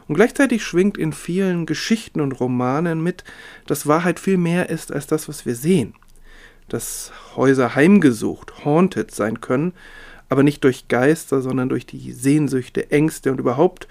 Und 0.06 0.14
gleichzeitig 0.14 0.64
schwingt 0.64 0.96
in 0.96 1.12
vielen 1.12 1.66
Geschichten 1.66 2.20
und 2.20 2.32
Romanen 2.32 3.02
mit, 3.02 3.24
dass 3.66 3.86
Wahrheit 3.86 4.20
viel 4.20 4.36
mehr 4.36 4.70
ist 4.70 4.92
als 4.92 5.06
das, 5.06 5.28
was 5.28 5.44
wir 5.44 5.54
sehen. 5.54 5.94
Dass 6.68 7.12
Häuser 7.34 7.74
heimgesucht, 7.74 8.64
haunted 8.64 9.10
sein 9.10 9.40
können, 9.40 9.72
aber 10.28 10.42
nicht 10.42 10.64
durch 10.64 10.88
Geister, 10.88 11.40
sondern 11.40 11.68
durch 11.68 11.86
die 11.86 12.12
Sehnsüchte, 12.12 12.90
Ängste 12.90 13.30
und 13.30 13.40
überhaupt 13.40 13.88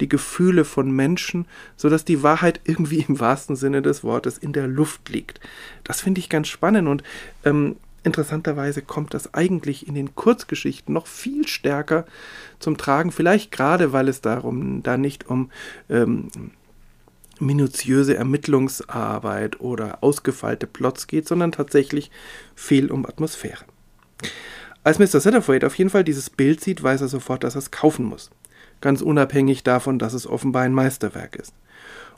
die 0.00 0.08
Gefühle 0.08 0.64
von 0.64 0.90
Menschen, 0.90 1.46
so 1.76 1.88
dass 1.88 2.04
die 2.04 2.22
Wahrheit 2.22 2.60
irgendwie 2.64 3.04
im 3.08 3.18
wahrsten 3.20 3.56
Sinne 3.56 3.82
des 3.82 4.04
Wortes 4.04 4.38
in 4.38 4.52
der 4.52 4.66
Luft 4.66 5.08
liegt. 5.08 5.40
Das 5.84 6.00
finde 6.00 6.20
ich 6.20 6.28
ganz 6.28 6.48
spannend 6.48 6.88
und 6.88 7.02
ähm, 7.44 7.76
interessanterweise 8.02 8.82
kommt 8.82 9.14
das 9.14 9.34
eigentlich 9.34 9.88
in 9.88 9.94
den 9.94 10.14
Kurzgeschichten 10.14 10.94
noch 10.94 11.06
viel 11.06 11.48
stärker 11.48 12.06
zum 12.58 12.76
Tragen, 12.76 13.10
vielleicht 13.10 13.50
gerade 13.50 13.92
weil 13.92 14.08
es 14.08 14.20
darum 14.20 14.82
da 14.82 14.96
nicht 14.96 15.28
um 15.28 15.50
ähm, 15.88 16.30
minutiöse 17.40 18.16
Ermittlungsarbeit 18.16 19.60
oder 19.60 20.02
ausgefeilte 20.02 20.66
Plots 20.66 21.06
geht, 21.06 21.28
sondern 21.28 21.52
tatsächlich 21.52 22.10
viel 22.54 22.90
um 22.90 23.04
Atmosphäre. 23.04 23.64
Als 24.86 25.00
Mr. 25.00 25.18
Satterthwaite 25.18 25.66
auf 25.66 25.74
jeden 25.74 25.90
Fall 25.90 26.04
dieses 26.04 26.30
Bild 26.30 26.60
sieht, 26.60 26.80
weiß 26.80 27.00
er 27.00 27.08
sofort, 27.08 27.42
dass 27.42 27.56
er 27.56 27.58
es 27.58 27.72
kaufen 27.72 28.04
muss. 28.04 28.30
Ganz 28.80 29.02
unabhängig 29.02 29.64
davon, 29.64 29.98
dass 29.98 30.14
es 30.14 30.28
offenbar 30.28 30.62
ein 30.62 30.72
Meisterwerk 30.72 31.34
ist. 31.34 31.52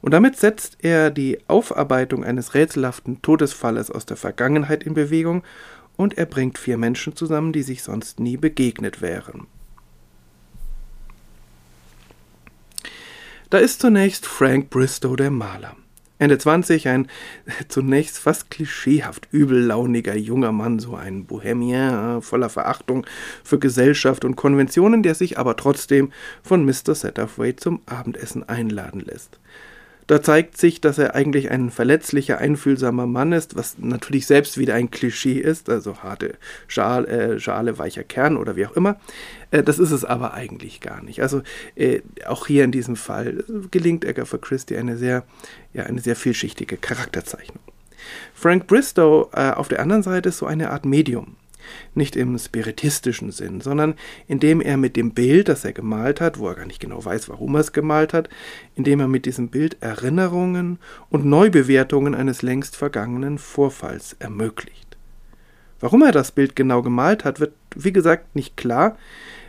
Und 0.03 0.13
damit 0.13 0.37
setzt 0.37 0.77
er 0.85 1.11
die 1.11 1.39
Aufarbeitung 1.49 2.25
eines 2.25 2.53
rätselhaften 2.53 3.23
Todesfalles 3.23 3.91
aus 3.91 4.05
der 4.05 4.19
Vergangenheit 4.19 4.85
in 4.85 4.93
Bewegung 4.93 5.45
und 5.97 6.19
er 6.19 6.27
bringt 6.27 6.59
vier 6.59 6.77
Menschen 6.77 7.17
zusammen, 7.17 7.55
die 7.55 7.63
sich 7.63 7.83
sonst 7.83 8.21
nie 8.21 8.37
begegnet 8.37 9.01
wären. 9.01 9.47
Da 13.49 13.57
ist 13.57 13.81
zunächst 13.81 14.27
Frank 14.27 14.69
Bristow 14.69 15.17
der 15.17 15.31
Maler. 15.31 15.75
Ende 16.21 16.37
20, 16.37 16.89
ein 16.89 17.07
zunächst 17.69 18.19
fast 18.19 18.51
klischeehaft 18.51 19.29
übellauniger 19.31 20.17
junger 20.17 20.51
Mann, 20.51 20.81
so 20.81 20.97
ein 20.97 21.27
Bohemien 21.27 22.23
voller 22.23 22.49
Verachtung 22.49 23.07
für 23.45 23.61
Gesellschaft 23.61 24.25
und 24.25 24.35
Konventionen, 24.35 25.05
der 25.05 25.15
sich 25.15 25.39
aber 25.39 25.57
trotzdem 25.57 26.13
von 26.43 26.65
Mr. 26.65 26.95
Satterthwaite 26.95 27.57
zum 27.63 27.83
Abendessen 27.87 28.49
einladen 28.49 29.01
lässt. 29.01 29.39
Da 30.09 30.23
zeigt 30.23 30.57
sich, 30.57 30.81
dass 30.81 30.97
er 30.97 31.15
eigentlich 31.15 31.51
ein 31.51 31.71
verletzlicher, 31.71 32.39
einfühlsamer 32.39 33.07
Mann 33.07 33.33
ist, 33.33 33.57
was 33.57 33.77
natürlich 33.79 34.27
selbst 34.27 34.57
wieder 34.57 34.75
ein 34.75 34.91
Klischee 34.91 35.39
ist, 35.39 35.69
also 35.69 35.99
harte 35.99 36.37
Schale, 36.67 37.07
äh, 37.07 37.39
Schale 37.39 37.77
weicher 37.77 38.05
Kern 38.05 38.39
oder 38.39 38.57
wie 38.57 38.67
auch 38.67 38.73
immer. 38.73 38.99
Äh, 39.51 39.63
das 39.63 39.79
ist 39.79 39.91
es 39.91 40.07
aber 40.07 40.33
eigentlich 40.33 40.81
gar 40.81 41.03
nicht. 41.03 41.21
Also 41.21 41.43
äh, 41.77 42.01
auch 42.27 42.47
hier 42.47 42.65
in 42.65 42.73
diesem 42.73 42.97
Fall 42.97 43.45
gelingt 43.71 44.07
Agatha 44.07 44.39
Christie 44.39 44.79
eine 44.79 44.97
sehr, 44.97 45.25
ja, 45.75 45.85
eine 45.85 46.01
sehr 46.01 46.17
vielschichtige 46.17 46.79
Charakterzeichnung. 46.79 47.63
Frank 48.33 48.67
Bristow 48.67 49.29
äh, 49.35 49.51
auf 49.51 49.69
der 49.69 49.81
anderen 49.81 50.03
Seite 50.03 50.31
ist 50.31 50.39
so 50.39 50.47
eine 50.47 50.71
Art 50.71 50.87
Medium 50.87 51.37
nicht 51.95 52.17
im 52.17 52.39
spiritistischen 52.39 53.31
Sinn, 53.31 53.61
sondern 53.61 53.95
indem 54.27 54.61
er 54.61 54.77
mit 54.77 54.97
dem 54.97 55.13
Bild, 55.13 55.49
das 55.49 55.65
er 55.65 55.73
gemalt 55.73 56.21
hat, 56.21 56.39
wo 56.39 56.49
er 56.49 56.55
gar 56.55 56.67
nicht 56.67 56.81
genau 56.81 57.05
weiß, 57.05 57.29
warum 57.29 57.55
er 57.55 57.61
es 57.61 57.73
gemalt 57.73 58.13
hat, 58.13 58.29
indem 58.75 59.01
er 59.01 59.09
mit 59.09 59.27
diesem 59.27 59.49
Bild 59.49 59.77
Erinnerungen 59.81 60.79
und 61.11 61.25
Neubewertungen 61.25 62.15
eines 62.15 62.43
längst 62.43 62.77
vergangenen 62.77 63.39
Vorfalls 63.39 64.17
ermöglicht. 64.19 64.97
Warum 65.81 66.03
er 66.03 66.13
das 66.13 66.33
Bild 66.33 66.57
genau 66.57 66.83
gemalt 66.83 67.25
hat, 67.25 67.41
wird 67.41 67.55
wie 67.75 67.93
gesagt 67.93 68.35
nicht 68.35 68.57
klar. 68.57 68.97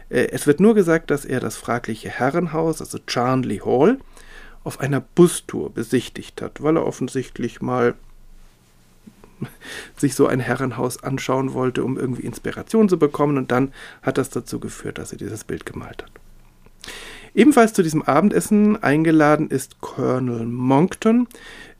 Äh, 0.09 0.27
es 0.31 0.47
wird 0.47 0.59
nur 0.59 0.75
gesagt, 0.75 1.11
dass 1.11 1.25
er 1.25 1.39
das 1.39 1.57
fragliche 1.57 2.09
Herrenhaus, 2.09 2.81
also 2.81 2.99
Charnley 3.07 3.59
Hall, 3.59 3.97
auf 4.63 4.79
einer 4.79 5.01
Bustour 5.01 5.73
besichtigt 5.73 6.41
hat, 6.41 6.61
weil 6.61 6.77
er 6.77 6.85
offensichtlich 6.85 7.61
mal 7.61 7.95
sich 9.97 10.15
so 10.15 10.27
ein 10.27 10.39
Herrenhaus 10.39 11.03
anschauen 11.03 11.53
wollte, 11.53 11.83
um 11.83 11.97
irgendwie 11.97 12.23
Inspiration 12.23 12.89
zu 12.89 12.97
bekommen. 12.97 13.37
Und 13.37 13.51
dann 13.51 13.71
hat 14.01 14.17
das 14.17 14.29
dazu 14.29 14.59
geführt, 14.59 14.97
dass 14.97 15.11
er 15.11 15.17
dieses 15.17 15.43
Bild 15.43 15.65
gemalt 15.65 16.03
hat. 16.03 16.11
Ebenfalls 17.35 17.73
zu 17.73 17.83
diesem 17.83 18.01
Abendessen 18.01 18.81
eingeladen 18.81 19.49
ist 19.49 19.81
Colonel 19.81 20.45
Monckton. 20.45 21.27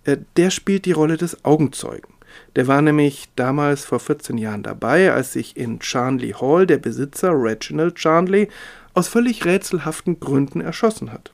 Äh, 0.04 0.18
der 0.38 0.52
spielt 0.52 0.86
die 0.86 0.92
Rolle 0.92 1.18
des 1.18 1.44
Augenzeugen. 1.44 2.14
Der 2.56 2.68
war 2.68 2.82
nämlich 2.82 3.30
damals 3.36 3.86
vor 3.86 4.00
14 4.00 4.38
Jahren 4.38 4.64
dabei, 4.64 5.12
als 5.12 5.34
sich 5.34 5.58
in 5.58 5.80
Charnley 5.82 6.32
Hall 6.40 6.68
der 6.68 6.78
Besitzer 6.78 7.32
Reginald 7.34 8.00
Charnley 8.00 8.50
aus 8.94 9.08
völlig 9.08 9.46
rätselhaften 9.46 10.20
Gründen 10.20 10.62
erschossen 10.62 11.12
hat 11.12 11.32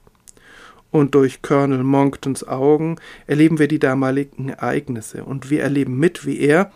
und 0.91 1.15
durch 1.15 1.41
Colonel 1.41 1.83
Monktons 1.83 2.47
Augen 2.47 2.97
erleben 3.27 3.59
wir 3.59 3.67
die 3.67 3.79
damaligen 3.79 4.49
Ereignisse 4.49 5.23
und 5.23 5.49
wir 5.49 5.61
erleben 5.61 5.97
mit, 5.97 6.25
wie 6.25 6.39
er, 6.39 6.71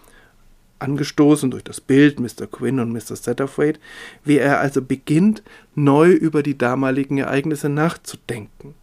angestoßen 0.80 1.52
durch 1.52 1.64
das 1.64 1.82
Bild 1.82 2.20
Mr. 2.20 2.48
Quinn 2.48 2.80
und 2.80 2.92
Mr. 2.92 3.16
Satterthwaite, 3.16 3.80
wie 4.24 4.38
er 4.38 4.60
also 4.60 4.82
beginnt, 4.82 5.44
neu 5.76 6.12
über 6.12 6.42
die 6.42 6.58
damaligen 6.58 7.18
Ereignisse 7.18 7.70
nachzudenken. 7.70 8.76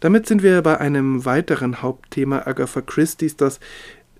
Damit 0.00 0.26
sind 0.26 0.42
wir 0.42 0.62
bei 0.62 0.78
einem 0.78 1.24
weiteren 1.24 1.82
Hauptthema 1.82 2.46
Agatha 2.46 2.80
Christie's, 2.80 3.36
das 3.36 3.60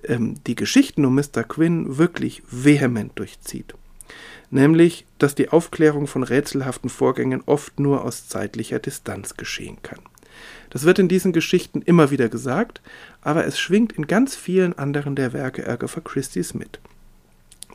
ähm, 0.04 0.34
die 0.46 0.54
Geschichten 0.54 1.04
um 1.04 1.14
Mr. 1.14 1.44
Quinn 1.44 1.98
wirklich 1.98 2.42
vehement 2.48 3.12
durchzieht 3.16 3.74
nämlich, 4.52 5.06
dass 5.18 5.34
die 5.34 5.48
Aufklärung 5.48 6.06
von 6.06 6.22
rätselhaften 6.22 6.90
Vorgängen 6.90 7.42
oft 7.46 7.80
nur 7.80 8.04
aus 8.04 8.28
zeitlicher 8.28 8.78
Distanz 8.78 9.36
geschehen 9.36 9.78
kann. 9.82 10.00
Das 10.70 10.84
wird 10.84 10.98
in 10.98 11.08
diesen 11.08 11.32
Geschichten 11.32 11.82
immer 11.82 12.10
wieder 12.10 12.28
gesagt, 12.28 12.80
aber 13.20 13.44
es 13.46 13.58
schwingt 13.58 13.92
in 13.92 14.06
ganz 14.06 14.36
vielen 14.36 14.78
anderen 14.78 15.16
der 15.16 15.32
Werke 15.32 15.68
Agatha 15.68 16.00
Christie's 16.00 16.54
mit. 16.54 16.80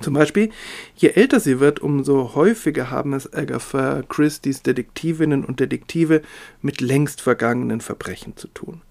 Zum 0.01 0.13
Beispiel, 0.13 0.51
je 0.95 1.09
älter 1.09 1.39
sie 1.39 1.59
wird, 1.59 1.79
umso 1.79 2.35
häufiger 2.35 2.91
haben 2.91 3.13
es 3.13 3.33
Agatha 3.33 4.03
Christie's 4.07 4.61
Detektivinnen 4.61 5.43
und 5.43 5.59
Detektive 5.59 6.21
mit 6.61 6.81
längst 6.81 7.21
vergangenen 7.21 7.81
Verbrechen 7.81 8.37
zu 8.37 8.47
tun. 8.47 8.81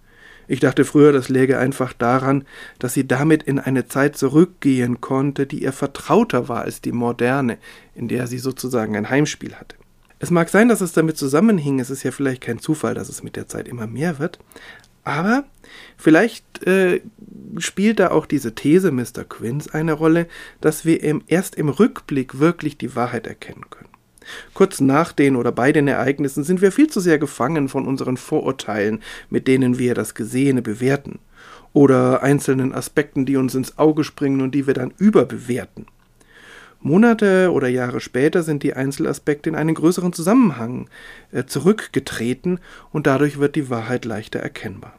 Ich 0.48 0.60
dachte 0.60 0.84
früher, 0.84 1.12
das 1.12 1.28
läge 1.28 1.58
einfach 1.58 1.92
daran, 1.92 2.44
dass 2.78 2.94
sie 2.94 3.06
damit 3.06 3.42
in 3.42 3.58
eine 3.58 3.88
Zeit 3.88 4.16
zurückgehen 4.16 5.00
konnte, 5.00 5.46
die 5.46 5.62
ihr 5.62 5.72
vertrauter 5.72 6.48
war 6.48 6.62
als 6.62 6.80
die 6.80 6.92
moderne, 6.92 7.58
in 7.94 8.08
der 8.08 8.26
sie 8.26 8.38
sozusagen 8.38 8.96
ein 8.96 9.10
Heimspiel 9.10 9.54
hatte. 9.54 9.76
Es 10.18 10.30
mag 10.30 10.48
sein, 10.48 10.68
dass 10.68 10.80
es 10.80 10.92
damit 10.92 11.18
zusammenhing, 11.18 11.78
es 11.78 11.90
ist 11.90 12.02
ja 12.02 12.10
vielleicht 12.10 12.42
kein 12.42 12.58
Zufall, 12.58 12.94
dass 12.94 13.08
es 13.08 13.22
mit 13.22 13.36
der 13.36 13.48
Zeit 13.48 13.68
immer 13.68 13.86
mehr 13.86 14.18
wird, 14.18 14.38
aber 15.04 15.44
vielleicht 15.96 16.66
äh, 16.66 17.00
spielt 17.58 18.00
da 18.00 18.10
auch 18.10 18.26
diese 18.26 18.54
These 18.54 18.90
Mr. 18.90 19.24
Quinns 19.28 19.68
eine 19.68 19.92
Rolle, 19.92 20.26
dass 20.60 20.84
wir 20.84 21.02
im, 21.02 21.22
erst 21.26 21.54
im 21.54 21.68
Rückblick 21.68 22.38
wirklich 22.38 22.76
die 22.76 22.96
Wahrheit 22.96 23.26
erkennen 23.26 23.70
können. 23.70 23.85
Kurz 24.54 24.80
nach 24.80 25.12
den 25.12 25.36
oder 25.36 25.52
bei 25.52 25.72
den 25.72 25.88
Ereignissen 25.88 26.44
sind 26.44 26.60
wir 26.60 26.72
viel 26.72 26.88
zu 26.88 27.00
sehr 27.00 27.18
gefangen 27.18 27.68
von 27.68 27.86
unseren 27.86 28.16
Vorurteilen, 28.16 29.00
mit 29.30 29.48
denen 29.48 29.78
wir 29.78 29.94
das 29.94 30.14
Gesehene 30.14 30.62
bewerten, 30.62 31.18
oder 31.72 32.22
einzelnen 32.22 32.72
Aspekten, 32.72 33.26
die 33.26 33.36
uns 33.36 33.54
ins 33.54 33.78
Auge 33.78 34.04
springen 34.04 34.40
und 34.40 34.54
die 34.54 34.66
wir 34.66 34.74
dann 34.74 34.94
überbewerten. 34.98 35.86
Monate 36.80 37.50
oder 37.52 37.68
Jahre 37.68 38.00
später 38.00 38.42
sind 38.42 38.62
die 38.62 38.74
Einzelaspekte 38.74 39.48
in 39.48 39.56
einen 39.56 39.74
größeren 39.74 40.12
Zusammenhang 40.12 40.88
äh, 41.32 41.44
zurückgetreten 41.44 42.60
und 42.92 43.06
dadurch 43.06 43.38
wird 43.38 43.56
die 43.56 43.70
Wahrheit 43.70 44.04
leichter 44.04 44.38
erkennbar. 44.38 44.94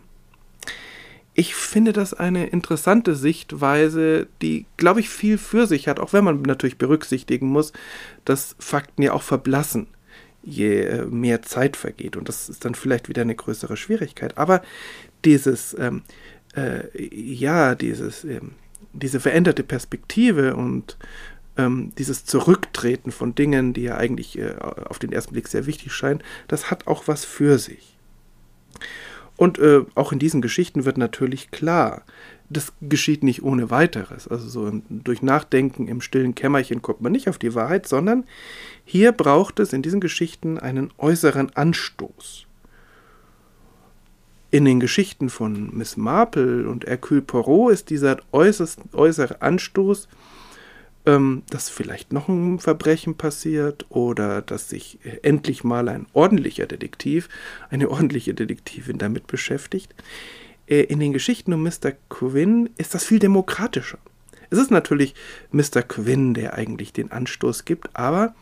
Ich 1.39 1.53
finde 1.53 1.93
das 1.93 2.15
eine 2.15 2.47
interessante 2.47 3.15
Sichtweise, 3.15 4.27
die, 4.41 4.65
glaube 4.75 5.01
ich, 5.01 5.09
viel 5.09 5.37
für 5.37 5.67
sich 5.67 5.87
hat, 5.87 5.99
auch 5.99 6.11
wenn 6.11 6.23
man 6.23 6.41
natürlich 6.41 6.79
berücksichtigen 6.79 7.45
muss, 7.45 7.73
dass 8.25 8.55
Fakten 8.57 9.03
ja 9.03 9.13
auch 9.13 9.21
verblassen, 9.21 9.85
je 10.41 10.81
äh, 10.81 11.05
mehr 11.05 11.43
Zeit 11.43 11.77
vergeht. 11.77 12.17
Und 12.17 12.27
das 12.27 12.49
ist 12.49 12.65
dann 12.65 12.73
vielleicht 12.73 13.07
wieder 13.07 13.21
eine 13.21 13.35
größere 13.35 13.77
Schwierigkeit. 13.77 14.35
Aber 14.35 14.63
dieses, 15.25 15.77
ähm, 15.77 16.01
äh, 16.55 16.87
ja, 17.15 17.75
dieses, 17.75 18.23
ähm, 18.23 18.53
diese 18.93 19.19
veränderte 19.19 19.61
Perspektive 19.61 20.55
und 20.55 20.97
ähm, 21.55 21.93
dieses 21.99 22.25
Zurücktreten 22.25 23.11
von 23.11 23.35
Dingen, 23.35 23.73
die 23.73 23.83
ja 23.83 23.95
eigentlich 23.97 24.39
äh, 24.39 24.55
auf 24.55 24.97
den 24.97 25.11
ersten 25.11 25.33
Blick 25.33 25.49
sehr 25.49 25.67
wichtig 25.67 25.93
scheinen, 25.93 26.23
das 26.47 26.71
hat 26.71 26.87
auch 26.87 27.07
was 27.07 27.25
für 27.25 27.59
sich. 27.59 27.95
Und 29.37 29.59
äh, 29.59 29.85
auch 29.93 30.11
in 30.11 30.19
diesen 30.19 30.41
Geschichten 30.41 30.83
wird 30.83 30.97
natürlich 30.97 31.51
klar, 31.51 32.03
das 32.49 32.73
geschieht 32.81 33.23
nicht 33.23 33.43
ohne 33.43 33.69
weiteres. 33.69 34.27
Also 34.27 34.49
so 34.49 34.81
durch 34.89 35.21
Nachdenken 35.21 35.87
im 35.87 36.01
stillen 36.01 36.33
Kämmerchen 36.33 36.81
kommt 36.81 37.01
man 37.01 37.11
nicht 37.11 37.29
auf 37.29 37.37
die 37.37 37.53
Wahrheit, 37.53 37.87
sondern 37.87 38.25
hier 38.83 39.11
braucht 39.11 39.59
es 39.59 39.73
in 39.73 39.81
diesen 39.83 40.01
Geschichten 40.01 40.57
einen 40.57 40.91
äußeren 40.97 41.55
Anstoß. 41.55 42.45
In 44.49 44.65
den 44.65 44.79
Geschichten 44.79 45.29
von 45.29 45.75
Miss 45.77 45.97
Marple 45.97 46.67
und 46.69 46.85
Hercule 46.85 47.21
Poirot 47.21 47.73
ist 47.73 47.89
dieser 47.89 48.17
äußerst, 48.31 48.79
äußere 48.93 49.41
Anstoß 49.41 50.07
ähm, 51.07 51.43
dass 51.49 51.69
vielleicht 51.69 52.11
noch 52.11 52.27
ein 52.27 52.59
Verbrechen 52.59 53.15
passiert 53.15 53.85
oder 53.89 54.41
dass 54.41 54.69
sich 54.69 54.99
endlich 55.23 55.63
mal 55.63 55.87
ein 55.87 56.05
ordentlicher 56.13 56.67
Detektiv, 56.67 57.29
eine 57.69 57.89
ordentliche 57.89 58.33
Detektivin 58.33 58.97
damit 58.97 59.25
beschäftigt. 59.25 59.95
Äh, 60.67 60.81
in 60.81 60.99
den 60.99 61.13
Geschichten 61.13 61.53
um 61.53 61.63
Mr. 61.63 61.93
Quinn 62.09 62.69
ist 62.77 62.93
das 62.93 63.05
viel 63.05 63.19
demokratischer. 63.19 63.97
Es 64.49 64.59
ist 64.59 64.69
natürlich 64.69 65.15
Mr. 65.51 65.81
Quinn, 65.81 66.33
der 66.33 66.53
eigentlich 66.53 66.93
den 66.93 67.11
Anstoß 67.11 67.65
gibt, 67.65 67.95
aber 67.95 68.35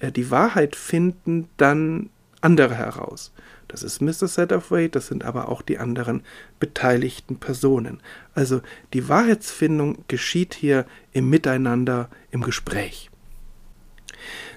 äh, 0.00 0.10
die 0.10 0.30
Wahrheit 0.30 0.76
finden 0.76 1.48
dann 1.56 2.10
andere 2.42 2.74
heraus. 2.74 3.32
Das 3.68 3.82
ist 3.82 4.02
Mr. 4.02 4.28
Satterthwaite, 4.28 4.90
das 4.90 5.06
sind 5.06 5.24
aber 5.24 5.48
auch 5.48 5.62
die 5.62 5.78
anderen 5.78 6.22
beteiligten 6.60 7.36
Personen. 7.36 8.00
Also 8.34 8.60
die 8.92 9.08
Wahrheitsfindung 9.08 10.04
geschieht 10.08 10.54
hier 10.54 10.84
im 11.12 11.30
Miteinander, 11.30 12.10
im 12.30 12.42
Gespräch. 12.42 13.10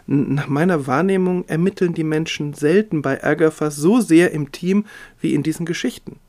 Nach 0.08 0.48
meiner 0.48 0.86
Wahrnehmung 0.86 1.46
ermitteln 1.48 1.94
die 1.94 2.04
Menschen 2.04 2.54
selten 2.54 3.02
bei 3.02 3.24
Agatha 3.24 3.72
so 3.72 4.02
sehr 4.02 4.32
im 4.32 4.52
Team 4.52 4.86
wie 5.20 5.34
in 5.34 5.42
diesen 5.42 5.66
Geschichten. 5.66 6.20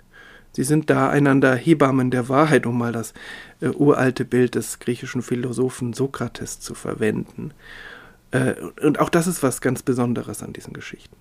Sie 0.52 0.64
sind 0.64 0.88
da 0.88 1.10
einander 1.10 1.54
Hebammen 1.54 2.10
der 2.10 2.30
Wahrheit, 2.30 2.64
um 2.64 2.78
mal 2.78 2.92
das 2.92 3.12
äh, 3.60 3.68
uralte 3.68 4.24
Bild 4.24 4.54
des 4.54 4.78
griechischen 4.78 5.20
Philosophen 5.20 5.92
Sokrates 5.92 6.60
zu 6.60 6.74
verwenden. 6.74 7.52
Äh, 8.30 8.54
und 8.80 8.98
auch 8.98 9.10
das 9.10 9.26
ist 9.26 9.42
was 9.42 9.60
ganz 9.60 9.82
Besonderes 9.82 10.42
an 10.42 10.54
diesen 10.54 10.72
Geschichten. 10.72 11.16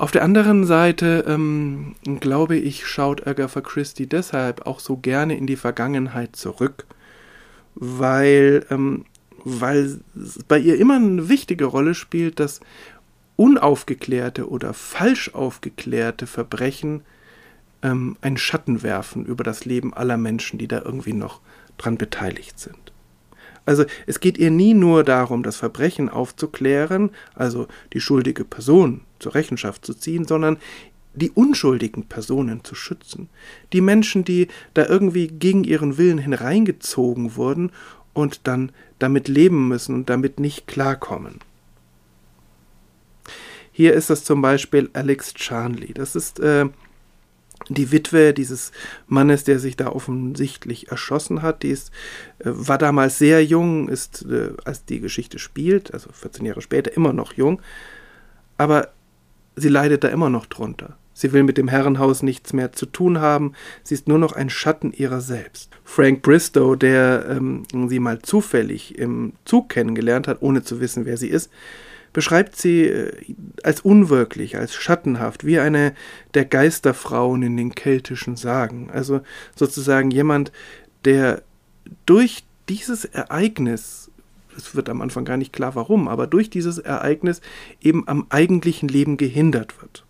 Auf 0.00 0.12
der 0.12 0.22
anderen 0.22 0.64
Seite, 0.64 1.26
ähm, 1.28 1.94
glaube 2.20 2.56
ich, 2.56 2.86
schaut 2.86 3.26
Agatha 3.26 3.60
Christie 3.60 4.06
deshalb 4.06 4.66
auch 4.66 4.80
so 4.80 4.96
gerne 4.96 5.36
in 5.36 5.46
die 5.46 5.56
Vergangenheit 5.56 6.36
zurück, 6.36 6.86
weil, 7.74 8.64
ähm, 8.70 9.04
weil 9.44 10.00
bei 10.48 10.58
ihr 10.58 10.78
immer 10.78 10.96
eine 10.96 11.28
wichtige 11.28 11.66
Rolle 11.66 11.94
spielt, 11.94 12.40
dass 12.40 12.60
unaufgeklärte 13.36 14.48
oder 14.48 14.72
falsch 14.72 15.34
aufgeklärte 15.34 16.26
Verbrechen 16.26 17.02
ähm, 17.82 18.16
einen 18.22 18.38
Schatten 18.38 18.82
werfen 18.82 19.26
über 19.26 19.44
das 19.44 19.66
Leben 19.66 19.92
aller 19.92 20.16
Menschen, 20.16 20.58
die 20.58 20.66
da 20.66 20.80
irgendwie 20.82 21.12
noch 21.12 21.42
dran 21.76 21.98
beteiligt 21.98 22.58
sind. 22.58 22.94
Also 23.66 23.84
es 24.06 24.20
geht 24.20 24.38
ihr 24.38 24.50
nie 24.50 24.72
nur 24.72 25.04
darum, 25.04 25.42
das 25.42 25.56
Verbrechen 25.56 26.08
aufzuklären, 26.08 27.10
also 27.34 27.68
die 27.92 28.00
schuldige 28.00 28.46
Person 28.46 29.02
zur 29.20 29.34
Rechenschaft 29.34 29.84
zu 29.84 29.94
ziehen, 29.94 30.26
sondern 30.26 30.58
die 31.14 31.30
unschuldigen 31.30 32.04
Personen 32.04 32.64
zu 32.64 32.74
schützen. 32.74 33.28
Die 33.72 33.80
Menschen, 33.80 34.24
die 34.24 34.48
da 34.74 34.86
irgendwie 34.86 35.28
gegen 35.28 35.64
ihren 35.64 35.98
Willen 35.98 36.18
hineingezogen 36.18 37.36
wurden 37.36 37.72
und 38.12 38.46
dann 38.46 38.72
damit 38.98 39.28
leben 39.28 39.68
müssen 39.68 39.94
und 39.94 40.10
damit 40.10 40.38
nicht 40.40 40.66
klarkommen. 40.66 41.38
Hier 43.72 43.94
ist 43.94 44.10
das 44.10 44.24
zum 44.24 44.42
Beispiel 44.42 44.90
Alex 44.92 45.34
Charnley. 45.36 45.94
Das 45.94 46.14
ist 46.14 46.38
äh, 46.40 46.66
die 47.68 47.92
Witwe 47.92 48.34
dieses 48.34 48.72
Mannes, 49.06 49.44
der 49.44 49.58
sich 49.58 49.76
da 49.76 49.88
offensichtlich 49.88 50.90
erschossen 50.90 51.42
hat. 51.42 51.62
Die 51.62 51.70
ist, 51.70 51.90
äh, 52.38 52.44
war 52.46 52.78
damals 52.78 53.18
sehr 53.18 53.44
jung, 53.44 53.88
ist, 53.88 54.26
äh, 54.26 54.52
als 54.64 54.84
die 54.84 55.00
Geschichte 55.00 55.38
spielt, 55.38 55.94
also 55.94 56.10
14 56.12 56.44
Jahre 56.44 56.62
später, 56.62 56.94
immer 56.94 57.12
noch 57.12 57.34
jung. 57.34 57.62
Aber 58.58 58.92
sie 59.60 59.68
leidet 59.68 60.04
da 60.04 60.08
immer 60.08 60.30
noch 60.30 60.46
drunter. 60.46 60.96
Sie 61.12 61.32
will 61.32 61.42
mit 61.42 61.58
dem 61.58 61.68
Herrenhaus 61.68 62.22
nichts 62.22 62.52
mehr 62.52 62.72
zu 62.72 62.86
tun 62.86 63.20
haben. 63.20 63.52
Sie 63.82 63.94
ist 63.94 64.08
nur 64.08 64.18
noch 64.18 64.32
ein 64.32 64.48
Schatten 64.48 64.92
ihrer 64.92 65.20
selbst. 65.20 65.70
Frank 65.84 66.22
Bristow, 66.22 66.76
der 66.76 67.26
ähm, 67.28 67.64
sie 67.88 67.98
mal 67.98 68.20
zufällig 68.20 68.98
im 68.98 69.34
Zug 69.44 69.68
kennengelernt 69.68 70.28
hat, 70.28 70.40
ohne 70.40 70.62
zu 70.62 70.80
wissen, 70.80 71.04
wer 71.04 71.18
sie 71.18 71.28
ist, 71.28 71.50
beschreibt 72.12 72.56
sie 72.56 72.84
äh, 72.84 73.12
als 73.62 73.82
unwirklich, 73.82 74.56
als 74.56 74.74
schattenhaft, 74.74 75.44
wie 75.44 75.58
eine 75.58 75.94
der 76.34 76.44
Geisterfrauen 76.46 77.42
in 77.42 77.56
den 77.56 77.74
keltischen 77.74 78.36
Sagen. 78.36 78.88
Also 78.90 79.20
sozusagen 79.54 80.10
jemand, 80.10 80.52
der 81.04 81.42
durch 82.06 82.44
dieses 82.68 83.04
Ereignis, 83.04 84.09
es 84.60 84.74
wird 84.74 84.88
am 84.88 85.02
Anfang 85.02 85.24
gar 85.24 85.36
nicht 85.36 85.52
klar 85.52 85.74
warum, 85.74 86.08
aber 86.08 86.26
durch 86.26 86.50
dieses 86.50 86.78
Ereignis 86.78 87.40
eben 87.80 88.06
am 88.06 88.26
eigentlichen 88.28 88.88
Leben 88.88 89.16
gehindert 89.16 89.80
wird. 89.80 90.04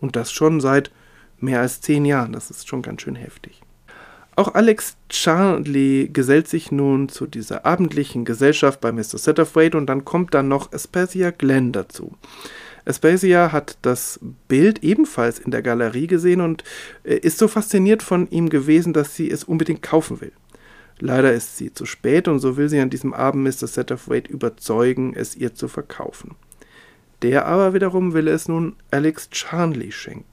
Und 0.00 0.16
das 0.16 0.32
schon 0.32 0.60
seit 0.60 0.90
mehr 1.38 1.60
als 1.60 1.80
zehn 1.80 2.04
Jahren. 2.04 2.32
Das 2.32 2.50
ist 2.50 2.68
schon 2.68 2.82
ganz 2.82 3.02
schön 3.02 3.16
heftig. 3.16 3.62
Auch 4.36 4.54
Alex 4.54 4.96
Charlie 5.08 6.08
gesellt 6.10 6.48
sich 6.48 6.72
nun 6.72 7.08
zu 7.08 7.26
dieser 7.26 7.66
abendlichen 7.66 8.24
Gesellschaft 8.24 8.80
bei 8.80 8.92
Mr. 8.92 9.18
Satterthwaite 9.18 9.76
und 9.76 9.86
dann 9.86 10.04
kommt 10.04 10.34
dann 10.34 10.48
noch 10.48 10.72
Aspasia 10.72 11.30
Glenn 11.30 11.72
dazu. 11.72 12.16
Aspasia 12.86 13.52
hat 13.52 13.76
das 13.82 14.18
Bild 14.48 14.82
ebenfalls 14.82 15.38
in 15.38 15.50
der 15.50 15.62
Galerie 15.62 16.06
gesehen 16.06 16.40
und 16.40 16.64
äh, 17.04 17.16
ist 17.16 17.38
so 17.38 17.48
fasziniert 17.48 18.02
von 18.02 18.30
ihm 18.30 18.48
gewesen, 18.48 18.92
dass 18.92 19.14
sie 19.14 19.30
es 19.30 19.44
unbedingt 19.44 19.82
kaufen 19.82 20.20
will. 20.20 20.32
Leider 21.00 21.32
ist 21.32 21.56
sie 21.56 21.72
zu 21.72 21.86
spät 21.86 22.28
und 22.28 22.40
so 22.40 22.56
will 22.56 22.68
sie 22.68 22.78
an 22.78 22.90
diesem 22.90 23.14
Abend 23.14 23.42
Mr. 23.44 23.66
Satterthwaite 23.66 24.30
überzeugen, 24.30 25.14
es 25.16 25.34
ihr 25.34 25.54
zu 25.54 25.66
verkaufen. 25.66 26.36
Der 27.22 27.46
aber 27.46 27.74
wiederum 27.74 28.12
will 28.12 28.28
es 28.28 28.48
nun 28.48 28.76
Alex 28.90 29.28
Charnley 29.32 29.92
schenken. 29.92 30.24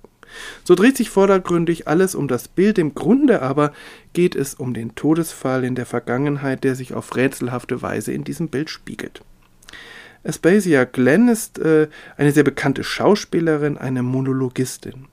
So 0.66 0.76
dreht 0.76 0.98
sich 0.98 1.10
vordergründig 1.10 1.88
alles 1.88 2.16
um 2.16 2.28
das 2.28 2.50
Bild, 2.50 2.78
im 2.78 2.94
Grunde 2.94 3.42
aber 3.42 3.72
geht 4.12 4.36
es 4.36 4.56
um 4.56 4.74
den 4.74 4.94
Todesfall 4.94 5.64
in 5.64 5.76
der 5.76 5.86
Vergangenheit, 5.86 6.66
der 6.66 6.76
sich 6.76 6.94
auf 6.94 7.16
rätselhafte 7.16 7.82
Weise 7.82 8.12
in 8.12 8.26
diesem 8.26 8.50
Bild 8.50 8.70
spiegelt. 8.70 9.22
Aspasia 10.26 10.84
Glenn 10.84 11.30
ist 11.30 11.60
äh, 11.60 11.88
eine 12.18 12.34
sehr 12.34 12.44
bekannte 12.44 12.84
Schauspielerin, 12.84 13.78
eine 13.78 14.04
Monologistin. 14.04 15.06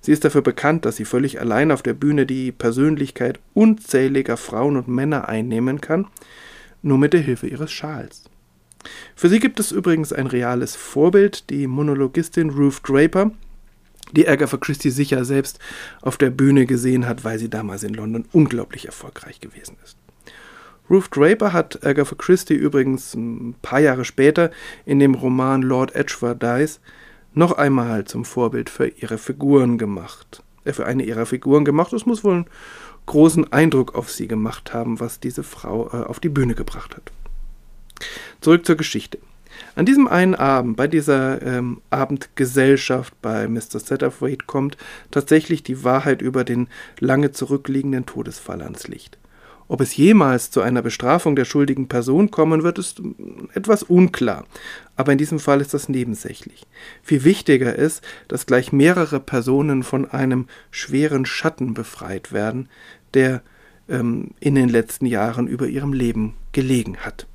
Sie 0.00 0.12
ist 0.12 0.24
dafür 0.24 0.42
bekannt, 0.42 0.84
dass 0.84 0.96
sie 0.96 1.04
völlig 1.04 1.40
allein 1.40 1.70
auf 1.70 1.82
der 1.82 1.94
Bühne 1.94 2.26
die 2.26 2.52
Persönlichkeit 2.52 3.40
unzähliger 3.54 4.36
Frauen 4.36 4.76
und 4.76 4.88
Männer 4.88 5.28
einnehmen 5.28 5.80
kann, 5.80 6.06
nur 6.82 6.98
mit 6.98 7.12
der 7.12 7.20
Hilfe 7.20 7.46
ihres 7.46 7.70
Schals. 7.70 8.24
Für 9.14 9.28
sie 9.28 9.38
gibt 9.38 9.60
es 9.60 9.72
übrigens 9.72 10.12
ein 10.12 10.26
reales 10.26 10.74
Vorbild, 10.74 11.50
die 11.50 11.66
Monologistin 11.66 12.50
Ruth 12.50 12.80
Draper, 12.86 13.30
die 14.12 14.28
Agatha 14.28 14.56
Christie 14.56 14.90
sicher 14.90 15.24
selbst 15.24 15.58
auf 16.00 16.16
der 16.16 16.30
Bühne 16.30 16.66
gesehen 16.66 17.06
hat, 17.06 17.24
weil 17.24 17.38
sie 17.38 17.48
damals 17.48 17.82
in 17.82 17.94
London 17.94 18.24
unglaublich 18.32 18.86
erfolgreich 18.86 19.40
gewesen 19.40 19.76
ist. 19.84 19.96
Ruth 20.90 21.14
Draper 21.14 21.52
hat 21.52 21.86
Agatha 21.86 22.14
Christie 22.16 22.54
übrigens 22.54 23.14
ein 23.14 23.54
paar 23.62 23.80
Jahre 23.80 24.04
später 24.04 24.50
in 24.84 24.98
dem 24.98 25.14
Roman 25.14 25.62
Lord 25.62 25.94
Edgeworth 25.94 26.42
Dies 26.42 26.80
noch 27.34 27.52
einmal 27.52 28.04
zum 28.04 28.24
Vorbild 28.24 28.70
für 28.70 28.88
ihre 28.88 29.18
Figuren 29.18 29.78
gemacht. 29.78 30.42
Äh, 30.64 30.72
für 30.72 30.86
eine 30.86 31.04
ihrer 31.04 31.26
Figuren 31.26 31.64
gemacht. 31.64 31.92
Es 31.92 32.06
muss 32.06 32.24
wohl 32.24 32.34
einen 32.34 32.46
großen 33.06 33.52
Eindruck 33.52 33.94
auf 33.94 34.10
sie 34.10 34.28
gemacht 34.28 34.72
haben, 34.72 35.00
was 35.00 35.20
diese 35.20 35.42
Frau 35.42 35.88
äh, 35.92 36.04
auf 36.04 36.20
die 36.20 36.28
Bühne 36.28 36.54
gebracht 36.54 36.96
hat. 36.96 37.12
Zurück 38.40 38.66
zur 38.66 38.76
Geschichte. 38.76 39.18
An 39.74 39.86
diesem 39.86 40.08
einen 40.08 40.34
Abend, 40.34 40.76
bei 40.76 40.88
dieser 40.88 41.42
ähm, 41.42 41.82
Abendgesellschaft 41.90 43.20
bei 43.22 43.48
Mr. 43.48 43.80
Satterthwaite, 43.80 44.46
kommt 44.46 44.76
tatsächlich 45.10 45.62
die 45.62 45.84
Wahrheit 45.84 46.22
über 46.22 46.42
den 46.44 46.68
lange 46.98 47.32
zurückliegenden 47.32 48.06
Todesfall 48.06 48.62
ans 48.62 48.88
Licht. 48.88 49.18
Ob 49.72 49.80
es 49.80 49.96
jemals 49.96 50.50
zu 50.50 50.60
einer 50.60 50.82
Bestrafung 50.82 51.34
der 51.34 51.46
schuldigen 51.46 51.88
Person 51.88 52.30
kommen 52.30 52.62
wird, 52.62 52.78
ist 52.78 53.00
etwas 53.54 53.82
unklar. 53.82 54.44
Aber 54.96 55.12
in 55.12 55.16
diesem 55.16 55.38
Fall 55.38 55.62
ist 55.62 55.72
das 55.72 55.88
nebensächlich. 55.88 56.66
Viel 57.02 57.24
wichtiger 57.24 57.74
ist, 57.74 58.04
dass 58.28 58.44
gleich 58.44 58.72
mehrere 58.72 59.18
Personen 59.18 59.82
von 59.82 60.10
einem 60.10 60.46
schweren 60.70 61.24
Schatten 61.24 61.72
befreit 61.72 62.32
werden, 62.32 62.68
der 63.14 63.40
ähm, 63.88 64.32
in 64.40 64.56
den 64.56 64.68
letzten 64.68 65.06
Jahren 65.06 65.46
über 65.46 65.66
ihrem 65.66 65.94
Leben 65.94 66.34
gelegen 66.52 66.98
hat. 66.98 67.26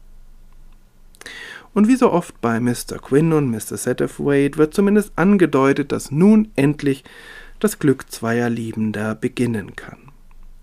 Und 1.73 1.87
wie 1.87 1.95
so 1.95 2.11
oft 2.11 2.39
bei 2.39 2.59
Mr. 2.59 2.99
Quinn 3.01 3.33
und 3.33 3.49
Mr. 3.49 3.77
Satterthwaite 3.77 4.59
wird 4.59 4.75
zumindest 4.75 5.11
angedeutet, 5.15 5.91
dass 5.91 6.11
nun 6.11 6.51
endlich 6.55 7.03
das 7.59 7.79
Glück 7.79 8.11
zweier 8.11 8.51
Liebender 8.51 9.15
beginnen 9.15 9.75
kann. 9.75 9.97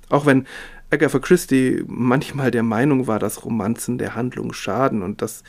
Auch 0.09 0.27
wenn 0.27 0.47
Agatha 0.95 1.19
Christie 1.19 1.83
manchmal 1.87 2.51
der 2.51 2.63
Meinung 2.63 3.07
war, 3.07 3.19
dass 3.19 3.45
Romanzen 3.45 3.99
der 3.99 4.15
Handlung 4.15 4.53
schaden 4.53 5.03
und 5.03 5.23
dass 5.23 5.43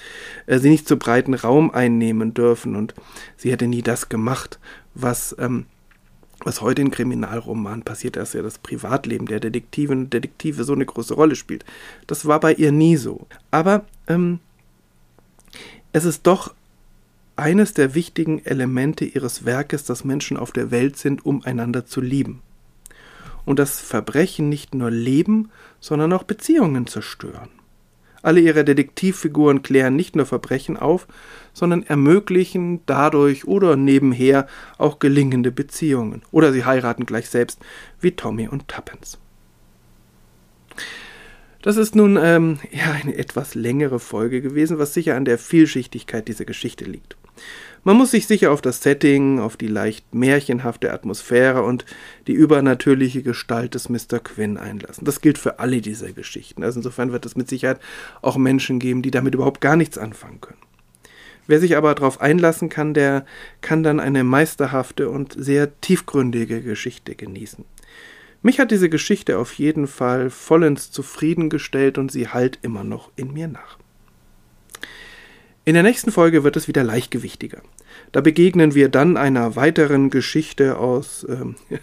äh, 0.48 0.60
sie 0.60 0.70
nicht 0.70 0.88
zu 0.88 0.98
breiten 0.98 1.34
Raum 1.34 1.72
einnehmen 1.72 2.34
dürfen 2.34 2.76
und 2.76 2.94
sie 3.38 3.52
hätte 3.52 3.68
nie 3.68 3.82
das 3.82 4.10
gemacht, 4.10 4.60
was, 4.96 5.36
ähm, 5.40 5.66
was 6.44 6.62
heute 6.62 6.82
in 6.82 6.92
Kriminalromanen 6.92 7.84
passiert, 7.84 8.16
dass 8.16 8.34
ja 8.34 8.42
das 8.42 8.58
Privatleben 8.58 9.28
der 9.28 9.40
Detektiven 9.40 10.00
und 10.00 10.14
Detektive 10.14 10.64
so 10.64 10.74
eine 10.74 10.86
große 10.86 11.14
Rolle 11.14 11.36
spielt. 11.36 11.64
Das 12.08 12.26
war 12.26 12.40
bei 12.40 12.54
ihr 12.54 12.72
nie 12.72 12.98
so. 12.98 13.28
Aber 13.52 13.86
ähm, 14.08 14.40
es 15.94 16.06
ist 16.06 16.28
doch 16.28 16.54
eines 17.36 17.74
der 17.74 17.96
wichtigen 17.96 18.44
Elemente 18.46 19.06
ihres 19.06 19.46
Werkes, 19.46 19.84
dass 19.84 20.06
Menschen 20.06 20.38
auf 20.38 20.52
der 20.52 20.72
Welt 20.72 20.98
sind, 20.98 21.26
um 21.26 21.44
einander 21.44 21.86
zu 21.86 22.02
lieben. 22.02 22.42
Und 23.46 23.60
das 23.60 23.80
Verbrechen 23.80 24.50
nicht 24.50 24.76
nur 24.76 24.92
Leben, 24.92 25.52
sondern 25.80 26.14
auch 26.14 26.24
Beziehungen 26.24 26.88
zerstören. 26.88 27.50
Alle 28.26 28.40
ihre 28.40 28.66
Detektivfiguren 28.66 29.62
klären 29.62 29.96
nicht 29.96 30.16
nur 30.16 30.26
Verbrechen 30.26 30.78
auf, 30.78 31.08
sondern 31.54 31.84
ermöglichen 31.84 32.82
dadurch 32.88 33.46
oder 33.46 33.76
nebenher 33.76 34.48
auch 34.80 34.98
gelingende 34.98 35.52
Beziehungen. 35.52 36.24
Oder 36.32 36.52
sie 36.52 36.66
heiraten 36.66 37.06
gleich 37.06 37.30
selbst, 37.30 37.60
wie 38.02 38.12
Tommy 38.12 38.48
und 38.48 38.68
Tuppence. 38.68 39.20
Das 41.62 41.78
ist 41.78 41.96
nun 41.96 42.18
ähm, 42.20 42.58
ja 42.72 42.92
eine 42.92 43.16
etwas 43.16 43.54
längere 43.54 44.00
Folge 44.00 44.42
gewesen, 44.42 44.80
was 44.80 44.96
sicher 44.96 45.16
an 45.16 45.26
der 45.26 45.38
Vielschichtigkeit 45.38 46.28
dieser 46.28 46.46
Geschichte 46.46 46.86
liegt. 46.86 47.18
Man 47.88 47.98
muss 47.98 48.10
sich 48.10 48.26
sicher 48.26 48.52
auf 48.52 48.63
das 48.63 48.82
Setting, 48.82 49.39
auf 49.39 49.58
die 49.58 49.67
leicht 49.67 50.15
märchenhafte 50.15 50.91
Atmosphäre 50.91 51.62
und 51.62 51.86
die 52.26 52.34
übernatürliche 52.34 53.21
Gestalt 53.21 53.76
des 53.76 53.89
Mr. 53.89 54.17
Quinn 54.24 54.58
einlassen. 54.58 55.06
Das 55.06 55.21
gilt 55.21 55.38
für 55.38 55.60
alle 55.60 55.82
diese 55.82 56.12
Geschichten. 56.12 56.63
Also 56.63 56.80
insofern 56.80 57.12
wird 57.12 57.28
es 57.28 57.36
mit 57.36 57.48
Sicherheit 57.48 57.80
auch 58.24 58.38
Menschen 58.38 58.80
geben, 58.80 59.04
die 59.04 59.12
damit 59.12 59.36
überhaupt 59.36 59.62
gar 59.62 59.76
nichts 59.76 60.00
anfangen 60.00 60.41
können. 60.41 60.58
Wer 61.45 61.60
sich 61.60 61.78
aber 61.78 61.93
darauf 61.93 62.21
einlassen 62.21 62.69
kann, 62.69 62.95
der 62.95 63.24
kann 63.62 63.84
dann 63.84 64.00
eine 64.00 64.24
meisterhafte 64.24 65.12
und 65.12 65.36
sehr 65.38 65.80
tiefgründige 65.80 66.63
Geschichte 66.63 67.13
genießen. 67.13 67.65
Mich 68.41 68.60
hat 68.60 68.71
diese 68.71 68.89
Geschichte 68.89 69.38
auf 69.38 69.54
jeden 69.54 69.86
Fall 69.86 70.32
vollends 70.32 70.89
zufriedengestellt 70.89 72.00
und 72.00 72.12
sie 72.12 72.30
halt 72.30 72.58
immer 72.63 72.84
noch 72.84 73.12
in 73.15 73.32
mir 73.32 73.48
nach. 73.48 73.78
In 75.65 75.74
der 75.74 75.82
nächsten 75.82 76.12
Folge 76.12 76.43
wird 76.43 76.58
es 76.58 76.67
wieder 76.67 76.84
leichtgewichtiger. 76.84 77.62
Da 78.12 78.22
begegnen 78.22 78.76
wir 78.76 78.90
dann 78.90 79.18
einer 79.18 79.56
weiteren 79.56 80.10
Geschichte 80.10 80.78
aus, 80.78 81.26
ähm, 81.30 81.56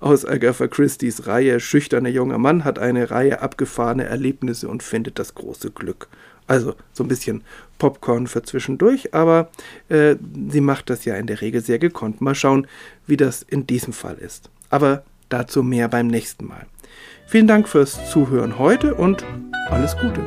aus 0.00 0.24
Agatha 0.24 0.66
Christie's 0.66 1.26
Reihe. 1.26 1.60
Schüchterner 1.60 2.08
junger 2.08 2.38
Mann 2.38 2.64
hat 2.64 2.78
eine 2.78 3.10
Reihe 3.10 3.40
abgefahrene 3.40 4.04
Erlebnisse 4.04 4.68
und 4.68 4.82
findet 4.82 5.18
das 5.18 5.34
große 5.34 5.70
Glück. 5.70 6.08
Also 6.46 6.74
so 6.92 7.04
ein 7.04 7.08
bisschen 7.08 7.42
Popcorn 7.78 8.26
für 8.26 8.42
zwischendurch, 8.42 9.14
aber 9.14 9.50
äh, 9.88 10.16
sie 10.50 10.60
macht 10.60 10.90
das 10.90 11.04
ja 11.04 11.14
in 11.14 11.26
der 11.26 11.40
Regel 11.40 11.62
sehr 11.62 11.78
gekonnt. 11.78 12.20
Mal 12.20 12.34
schauen, 12.34 12.66
wie 13.06 13.16
das 13.16 13.42
in 13.42 13.66
diesem 13.66 13.92
Fall 13.92 14.18
ist. 14.18 14.50
Aber 14.68 15.04
dazu 15.28 15.62
mehr 15.62 15.88
beim 15.88 16.08
nächsten 16.08 16.46
Mal. 16.46 16.66
Vielen 17.26 17.46
Dank 17.46 17.68
fürs 17.68 18.10
Zuhören 18.10 18.58
heute 18.58 18.94
und 18.94 19.24
alles 19.70 19.96
Gute. 19.96 20.20